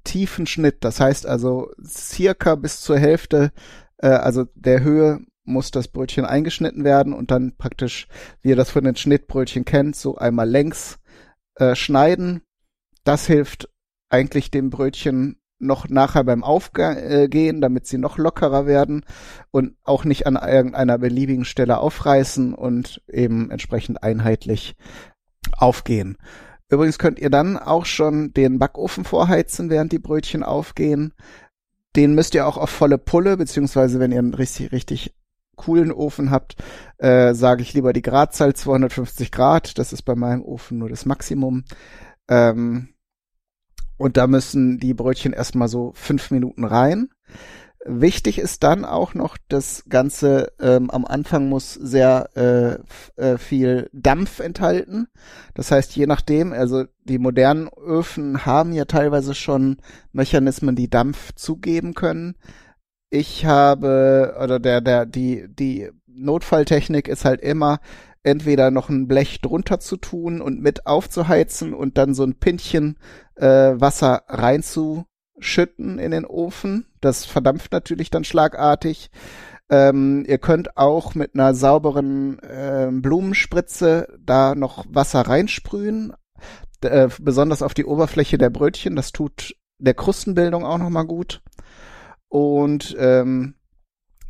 tiefen 0.02 0.46
Schnitt. 0.46 0.78
Das 0.80 1.00
heißt 1.00 1.26
also 1.26 1.70
circa 1.86 2.54
bis 2.56 2.80
zur 2.80 2.98
Hälfte, 2.98 3.52
äh, 3.98 4.08
also 4.08 4.44
der 4.54 4.82
Höhe 4.82 5.20
muss 5.44 5.70
das 5.70 5.88
Brötchen 5.88 6.24
eingeschnitten 6.24 6.84
werden 6.84 7.12
und 7.12 7.30
dann 7.30 7.56
praktisch, 7.56 8.08
wie 8.40 8.50
ihr 8.50 8.56
das 8.56 8.70
von 8.70 8.84
den 8.84 8.96
Schnittbrötchen 8.96 9.64
kennt, 9.64 9.94
so 9.94 10.16
einmal 10.16 10.48
längs 10.48 10.98
äh, 11.56 11.74
schneiden. 11.74 12.42
Das 13.04 13.26
hilft 13.26 13.68
eigentlich 14.14 14.52
dem 14.52 14.70
Brötchen 14.70 15.40
noch 15.58 15.88
nachher 15.88 16.22
beim 16.22 16.44
Aufgehen, 16.44 17.60
damit 17.60 17.86
sie 17.86 17.98
noch 17.98 18.16
lockerer 18.16 18.66
werden 18.66 19.04
und 19.50 19.76
auch 19.82 20.04
nicht 20.04 20.26
an 20.26 20.36
irgendeiner 20.36 20.98
beliebigen 20.98 21.44
Stelle 21.44 21.78
aufreißen 21.78 22.54
und 22.54 23.02
eben 23.08 23.50
entsprechend 23.50 24.02
einheitlich 24.02 24.76
aufgehen. 25.56 26.16
Übrigens 26.68 26.98
könnt 26.98 27.18
ihr 27.18 27.30
dann 27.30 27.56
auch 27.58 27.86
schon 27.86 28.32
den 28.32 28.58
Backofen 28.58 29.04
vorheizen, 29.04 29.68
während 29.68 29.90
die 29.92 29.98
Brötchen 29.98 30.42
aufgehen. 30.42 31.12
Den 31.96 32.14
müsst 32.14 32.34
ihr 32.34 32.46
auch 32.46 32.56
auf 32.56 32.70
volle 32.70 32.98
Pulle, 32.98 33.36
beziehungsweise 33.36 33.98
wenn 34.00 34.12
ihr 34.12 34.18
einen 34.18 34.34
richtig, 34.34 34.72
richtig 34.72 35.14
coolen 35.56 35.92
Ofen 35.92 36.30
habt, 36.30 36.56
äh, 36.98 37.34
sage 37.34 37.62
ich 37.62 37.74
lieber 37.74 37.92
die 37.92 38.02
Gradzahl 38.02 38.54
250 38.54 39.30
Grad. 39.32 39.78
Das 39.78 39.92
ist 39.92 40.02
bei 40.02 40.14
meinem 40.14 40.42
Ofen 40.42 40.78
nur 40.78 40.88
das 40.88 41.04
Maximum. 41.04 41.64
Ähm, 42.28 42.93
und 43.96 44.16
da 44.16 44.26
müssen 44.26 44.78
die 44.78 44.94
Brötchen 44.94 45.32
erstmal 45.32 45.68
so 45.68 45.92
fünf 45.94 46.30
Minuten 46.30 46.64
rein. 46.64 47.08
Wichtig 47.86 48.38
ist 48.38 48.62
dann 48.62 48.86
auch 48.86 49.12
noch, 49.12 49.36
das 49.48 49.84
Ganze 49.90 50.52
ähm, 50.58 50.90
am 50.90 51.04
Anfang 51.04 51.50
muss 51.50 51.74
sehr 51.74 52.30
äh, 52.34 53.22
äh, 53.22 53.36
viel 53.36 53.90
Dampf 53.92 54.40
enthalten. 54.40 55.08
Das 55.52 55.70
heißt, 55.70 55.94
je 55.94 56.06
nachdem, 56.06 56.54
also 56.54 56.84
die 57.04 57.18
modernen 57.18 57.68
Öfen 57.68 58.46
haben 58.46 58.72
ja 58.72 58.86
teilweise 58.86 59.34
schon 59.34 59.76
Mechanismen, 60.12 60.76
die 60.76 60.88
Dampf 60.88 61.34
zugeben 61.34 61.92
können. 61.92 62.36
Ich 63.10 63.44
habe, 63.44 64.34
oder 64.42 64.58
der, 64.58 64.80
der, 64.80 65.04
die, 65.04 65.46
die 65.48 65.90
Notfalltechnik 66.06 67.06
ist 67.06 67.26
halt 67.26 67.42
immer, 67.42 67.80
entweder 68.22 68.70
noch 68.70 68.88
ein 68.88 69.06
Blech 69.06 69.42
drunter 69.42 69.78
zu 69.78 69.98
tun 69.98 70.40
und 70.40 70.60
mit 70.60 70.86
aufzuheizen 70.86 71.74
und 71.74 71.98
dann 71.98 72.14
so 72.14 72.24
ein 72.24 72.34
Pintchen 72.36 72.96
äh, 73.36 73.72
Wasser 73.80 74.22
reinzuschütten 74.28 75.98
in 75.98 76.10
den 76.10 76.24
Ofen. 76.24 76.86
Das 77.00 77.24
verdampft 77.24 77.72
natürlich 77.72 78.10
dann 78.10 78.24
schlagartig. 78.24 79.10
Ähm, 79.70 80.24
ihr 80.28 80.38
könnt 80.38 80.76
auch 80.76 81.14
mit 81.14 81.34
einer 81.34 81.54
sauberen 81.54 82.38
äh, 82.40 82.88
Blumenspritze 82.92 84.08
da 84.20 84.54
noch 84.54 84.84
Wasser 84.88 85.22
reinsprühen, 85.22 86.12
äh, 86.82 87.08
besonders 87.18 87.62
auf 87.62 87.74
die 87.74 87.86
Oberfläche 87.86 88.38
der 88.38 88.50
Brötchen. 88.50 88.94
Das 88.94 89.12
tut 89.12 89.56
der 89.78 89.94
Krustenbildung 89.94 90.64
auch 90.64 90.78
nochmal 90.78 91.06
gut. 91.06 91.42
Und 92.28 92.94
ähm, 92.98 93.54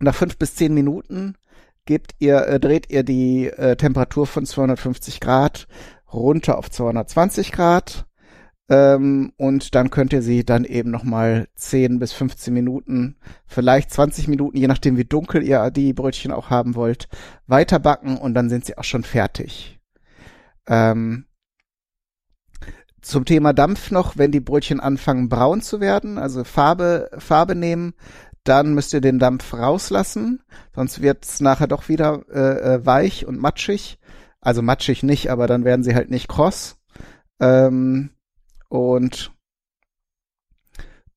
nach 0.01 0.14
fünf 0.14 0.38
bis 0.38 0.55
zehn 0.55 0.75
Minuten 0.75 1.37
gebt 1.85 2.14
ihr, 2.19 2.47
äh, 2.47 2.61
dreht 2.61 2.90
ihr 2.90 3.03
die 3.03 3.49
äh, 3.49 3.77
Temperatur 3.77 4.27
von 4.27 4.47
250 4.47 5.21
Grad 5.21 5.67
runter 6.12 6.59
auf 6.59 6.71
220 6.71 7.53
Grad. 7.53 8.07
Ähm, 8.68 9.33
und 9.37 9.74
dann 9.74 9.90
könnt 9.90 10.12
ihr 10.12 10.22
sie 10.22 10.44
dann 10.44 10.64
eben 10.64 10.90
nochmal 10.90 11.48
10 11.55 11.98
bis 11.98 12.12
15 12.12 12.53
Minuten, 12.55 13.16
vielleicht 13.46 13.90
20 13.90 14.27
Minuten, 14.29 14.57
je 14.57 14.68
nachdem 14.68 14.96
wie 14.96 15.05
dunkel 15.05 15.42
ihr 15.42 15.70
die 15.70 15.92
Brötchen 15.92 16.33
auch 16.33 16.48
haben 16.48 16.74
wollt, 16.74 17.09
weiter 17.46 17.79
backen 17.79 18.16
und 18.16 18.33
dann 18.35 18.48
sind 18.48 18.64
sie 18.64 18.79
auch 18.79 18.85
schon 18.85 19.05
fertig. 19.05 19.79
Ähm, 20.66 21.27
zum 23.03 23.27
Thema 23.27 23.53
Dampf 23.53 23.90
noch, 23.90 24.16
wenn 24.16 24.33
die 24.33 24.40
Brötchen 24.40 24.81
anfangen 24.81 25.29
braun 25.29 25.61
zu 25.61 25.81
werden, 25.81 26.16
also 26.16 26.42
Farbe, 26.42 27.11
Farbe 27.18 27.55
nehmen, 27.55 27.92
dann 28.44 28.72
müsst 28.72 28.94
ihr 28.94 29.03
den 29.03 29.18
Dampf 29.18 29.53
rauslassen, 29.53 30.42
sonst 30.74 31.03
wird's 31.03 31.40
nachher 31.40 31.66
doch 31.66 31.90
wieder 31.90 32.22
äh, 32.33 32.74
äh, 32.74 32.87
weich 32.87 33.27
und 33.27 33.38
matschig. 33.38 33.98
Also 34.40 34.61
matschig 34.61 35.03
nicht, 35.03 35.31
aber 35.31 35.46
dann 35.46 35.64
werden 35.64 35.83
sie 35.83 35.94
halt 35.94 36.11
nicht 36.11 36.29
kross. 36.29 36.77
Ähm, 37.40 38.11
und 38.68 39.33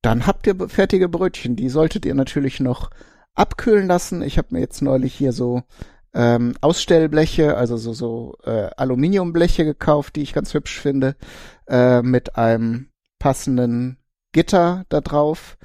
dann 0.01 0.27
habt 0.27 0.47
ihr 0.47 0.69
fertige 0.69 1.09
Brötchen. 1.09 1.55
Die 1.55 1.69
solltet 1.69 2.05
ihr 2.05 2.15
natürlich 2.15 2.59
noch 2.59 2.89
abkühlen 3.35 3.87
lassen. 3.87 4.21
Ich 4.21 4.37
habe 4.37 4.49
mir 4.51 4.59
jetzt 4.59 4.81
neulich 4.81 5.13
hier 5.13 5.31
so 5.31 5.63
ähm, 6.13 6.55
Ausstellbleche, 6.61 7.57
also 7.57 7.77
so, 7.77 7.93
so 7.93 8.37
äh, 8.43 8.69
Aluminiumbleche 8.77 9.65
gekauft, 9.65 10.15
die 10.15 10.21
ich 10.21 10.33
ganz 10.33 10.53
hübsch 10.53 10.79
finde, 10.79 11.15
äh, 11.67 12.01
mit 12.01 12.35
einem 12.37 12.89
passenden 13.19 13.97
Gitter 14.31 14.85
da 14.89 15.01
drauf, 15.01 15.57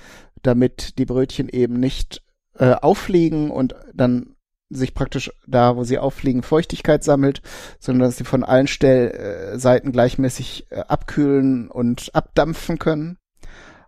damit 0.43 0.99
die 0.99 1.07
Brötchen 1.07 1.49
eben 1.49 1.79
nicht 1.79 2.23
äh, 2.59 2.73
auffliegen 2.73 3.51
und 3.51 3.75
dann 3.95 4.32
sich 4.75 4.95
praktisch 4.95 5.31
da, 5.47 5.77
wo 5.77 5.85
sie 5.85 5.99
auffliegen, 5.99 6.43
Feuchtigkeit 6.43 7.05
sammelt, 7.05 7.43
sondern 7.79 8.09
dass 8.09 8.17
sie 8.17 8.25
von 8.25 8.45
allen 8.45 8.67
Stellseiten 8.67 9.91
äh, 9.91 9.93
gleichmäßig 9.93 10.67
äh, 10.71 10.81
abkühlen 10.81 11.71
und 11.71 12.15
abdampfen 12.15 12.79
können. 12.79 13.19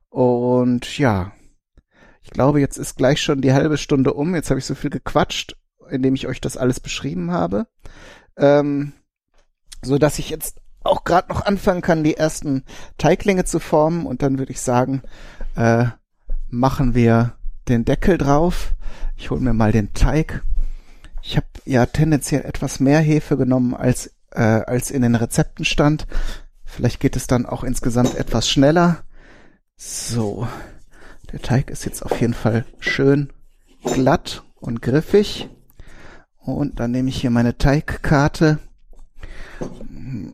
Und 0.08 0.98
ja, 0.98 1.32
ich 2.22 2.30
glaube, 2.30 2.60
jetzt 2.60 2.78
ist 2.78 2.96
gleich 2.96 3.20
schon 3.20 3.42
die 3.42 3.52
halbe 3.52 3.78
Stunde 3.78 4.14
um. 4.14 4.34
Jetzt 4.34 4.50
habe 4.50 4.58
ich 4.58 4.66
so 4.66 4.74
viel 4.74 4.90
gequatscht, 4.90 5.56
indem 5.90 6.14
ich 6.14 6.26
euch 6.26 6.40
das 6.40 6.56
alles 6.56 6.80
beschrieben 6.80 7.30
habe. 7.30 7.66
Ähm, 8.36 8.92
so 9.82 9.98
dass 9.98 10.18
ich 10.18 10.30
jetzt 10.30 10.60
auch 10.82 11.04
gerade 11.04 11.28
noch 11.28 11.44
anfangen 11.44 11.82
kann, 11.82 12.04
die 12.04 12.16
ersten 12.16 12.64
Teiglinge 12.98 13.44
zu 13.44 13.58
formen. 13.58 14.06
Und 14.06 14.22
dann 14.22 14.38
würde 14.38 14.52
ich 14.52 14.60
sagen, 14.60 15.02
äh, 15.56 15.86
machen 16.48 16.94
wir 16.94 17.34
den 17.68 17.84
Deckel 17.84 18.18
drauf. 18.18 18.74
Ich 19.16 19.30
hole 19.30 19.40
mir 19.40 19.54
mal 19.54 19.72
den 19.72 19.92
Teig. 19.94 20.42
Ich 21.26 21.38
habe 21.38 21.46
ja 21.64 21.86
tendenziell 21.86 22.42
etwas 22.44 22.80
mehr 22.80 23.00
Hefe 23.00 23.38
genommen, 23.38 23.74
als, 23.74 24.12
äh, 24.32 24.42
als 24.42 24.90
in 24.90 25.00
den 25.00 25.14
Rezepten 25.14 25.64
stand. 25.64 26.06
Vielleicht 26.66 27.00
geht 27.00 27.16
es 27.16 27.26
dann 27.26 27.46
auch 27.46 27.64
insgesamt 27.64 28.14
etwas 28.14 28.46
schneller. 28.46 29.04
So, 29.78 30.46
der 31.32 31.40
Teig 31.40 31.70
ist 31.70 31.86
jetzt 31.86 32.02
auf 32.02 32.20
jeden 32.20 32.34
Fall 32.34 32.66
schön 32.78 33.32
glatt 33.82 34.44
und 34.56 34.82
griffig. 34.82 35.48
Und 36.36 36.78
dann 36.78 36.90
nehme 36.90 37.08
ich 37.08 37.22
hier 37.22 37.30
meine 37.30 37.56
Teigkarte. 37.56 38.58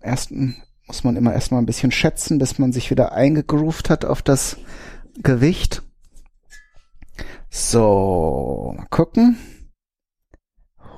Ersten 0.00 0.56
muss 0.88 1.04
man 1.04 1.14
immer 1.14 1.32
erstmal 1.32 1.62
ein 1.62 1.66
bisschen 1.66 1.92
schätzen, 1.92 2.38
bis 2.38 2.58
man 2.58 2.72
sich 2.72 2.90
wieder 2.90 3.12
eingegroovt 3.12 3.90
hat 3.90 4.04
auf 4.04 4.22
das 4.22 4.56
Gewicht. 5.22 5.82
So, 7.48 8.74
mal 8.76 8.86
gucken. 8.90 9.38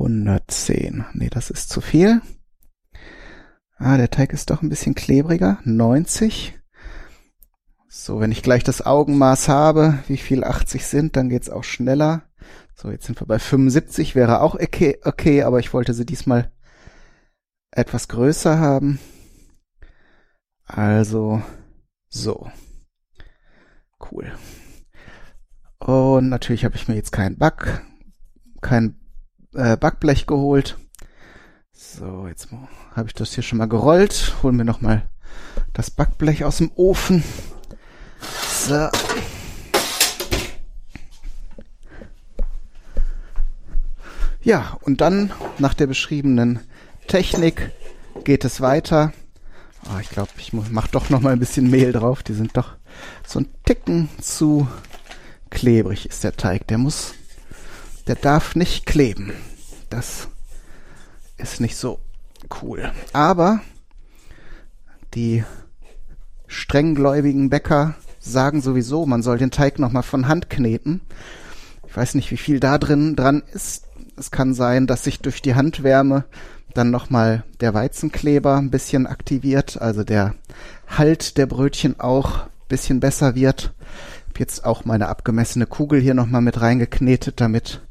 110. 0.02 1.04
Nee, 1.14 1.30
das 1.30 1.50
ist 1.50 1.70
zu 1.70 1.80
viel. 1.80 2.20
Ah, 3.76 3.96
der 3.96 4.10
Teig 4.10 4.32
ist 4.32 4.50
doch 4.50 4.62
ein 4.62 4.68
bisschen 4.68 4.94
klebriger. 4.94 5.58
90. 5.64 6.58
So, 7.88 8.20
wenn 8.20 8.32
ich 8.32 8.42
gleich 8.42 8.64
das 8.64 8.84
Augenmaß 8.84 9.48
habe, 9.48 9.98
wie 10.08 10.16
viel 10.16 10.44
80 10.44 10.86
sind, 10.86 11.16
dann 11.16 11.28
geht's 11.28 11.50
auch 11.50 11.64
schneller. 11.64 12.22
So, 12.74 12.90
jetzt 12.90 13.06
sind 13.06 13.20
wir 13.20 13.26
bei 13.26 13.38
75, 13.38 14.14
wäre 14.14 14.40
auch 14.40 14.54
okay, 14.54 14.98
okay, 15.04 15.42
aber 15.42 15.58
ich 15.60 15.72
wollte 15.72 15.94
sie 15.94 16.06
diesmal 16.06 16.50
etwas 17.70 18.08
größer 18.08 18.58
haben. 18.58 18.98
Also, 20.64 21.42
so. 22.08 22.50
Cool. 24.10 24.32
Und 25.78 26.28
natürlich 26.28 26.64
habe 26.64 26.76
ich 26.76 26.88
mir 26.88 26.94
jetzt 26.94 27.12
kein 27.12 27.36
Back, 27.36 27.84
kein 28.60 29.01
äh, 29.54 29.76
Backblech 29.76 30.26
geholt. 30.26 30.78
So, 31.72 32.26
jetzt 32.26 32.48
habe 32.94 33.08
ich 33.08 33.14
das 33.14 33.34
hier 33.34 33.42
schon 33.42 33.58
mal 33.58 33.68
gerollt. 33.68 34.34
Holen 34.42 34.56
wir 34.56 34.64
noch 34.64 34.80
mal 34.80 35.02
das 35.72 35.90
Backblech 35.90 36.44
aus 36.44 36.58
dem 36.58 36.70
Ofen. 36.74 37.22
So. 38.48 38.88
Ja, 44.42 44.76
und 44.82 45.00
dann 45.00 45.32
nach 45.58 45.74
der 45.74 45.86
beschriebenen 45.86 46.60
Technik 47.06 47.70
geht 48.24 48.44
es 48.44 48.60
weiter. 48.60 49.12
Oh, 49.86 49.98
ich 50.00 50.10
glaube, 50.10 50.30
ich 50.38 50.52
mach 50.52 50.88
doch 50.88 51.10
noch 51.10 51.20
mal 51.20 51.32
ein 51.32 51.38
bisschen 51.38 51.70
Mehl 51.70 51.92
drauf. 51.92 52.22
Die 52.22 52.34
sind 52.34 52.56
doch 52.56 52.76
so 53.26 53.40
ein 53.40 53.48
Ticken 53.64 54.08
zu 54.20 54.66
klebrig 55.50 56.06
ist 56.06 56.24
der 56.24 56.36
Teig. 56.36 56.66
Der 56.68 56.78
muss, 56.78 57.14
der 58.06 58.16
darf 58.16 58.54
nicht 58.56 58.86
kleben. 58.86 59.32
Das 59.90 60.28
ist 61.38 61.60
nicht 61.60 61.76
so 61.76 61.98
cool. 62.62 62.90
Aber 63.12 63.60
die 65.14 65.44
strenggläubigen 66.46 67.50
Bäcker 67.50 67.94
sagen 68.18 68.62
sowieso, 68.62 69.06
man 69.06 69.22
soll 69.22 69.38
den 69.38 69.50
Teig 69.50 69.78
nochmal 69.78 70.02
von 70.02 70.28
Hand 70.28 70.48
kneten. 70.50 71.00
Ich 71.86 71.96
weiß 71.96 72.14
nicht, 72.14 72.30
wie 72.30 72.36
viel 72.36 72.60
da 72.60 72.78
drin 72.78 73.16
dran 73.16 73.42
ist. 73.52 73.84
Es 74.16 74.30
kann 74.30 74.54
sein, 74.54 74.86
dass 74.86 75.04
sich 75.04 75.20
durch 75.20 75.42
die 75.42 75.54
Handwärme 75.54 76.24
dann 76.74 76.90
nochmal 76.90 77.44
der 77.60 77.74
Weizenkleber 77.74 78.56
ein 78.56 78.70
bisschen 78.70 79.06
aktiviert, 79.06 79.80
also 79.80 80.04
der 80.04 80.34
Halt 80.86 81.36
der 81.36 81.46
Brötchen 81.46 82.00
auch 82.00 82.40
ein 82.40 82.68
bisschen 82.68 83.00
besser 83.00 83.34
wird. 83.34 83.74
Ich 84.24 84.30
habe 84.30 84.40
jetzt 84.40 84.64
auch 84.64 84.84
meine 84.84 85.08
abgemessene 85.08 85.66
Kugel 85.66 86.00
hier 86.00 86.14
nochmal 86.14 86.40
mit 86.40 86.60
reingeknetet, 86.60 87.40
damit 87.40 87.82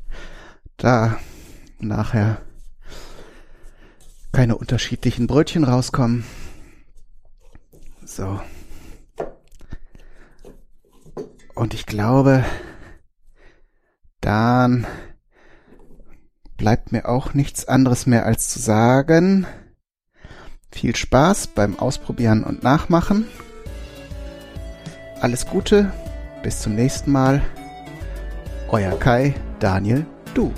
da 0.78 1.18
nachher 1.80 2.42
keine 4.32 4.56
unterschiedlichen 4.56 5.28
Brötchen 5.28 5.64
rauskommen. 5.64 6.24
So. 8.06 8.40
Und 11.56 11.74
ich 11.74 11.86
glaube, 11.86 12.46
dann 14.22 14.88
bleibt 16.58 16.92
mir 16.92 17.08
auch 17.08 17.34
nichts 17.34 17.68
anderes 17.68 18.06
mehr 18.06 18.26
als 18.26 18.50
zu 18.50 18.60
sagen. 18.60 19.46
Viel 20.72 20.96
Spaß 20.96 21.48
beim 21.48 21.78
Ausprobieren 21.78 22.44
und 22.44 22.64
Nachmachen. 22.64 23.28
Alles 25.20 25.46
Gute, 25.46 25.92
bis 26.44 26.62
zum 26.62 26.76
nächsten 26.76 27.12
Mal. 27.12 27.42
Euer 28.70 28.98
Kai, 28.98 29.36
Daniel, 29.60 30.06
to 30.36 30.52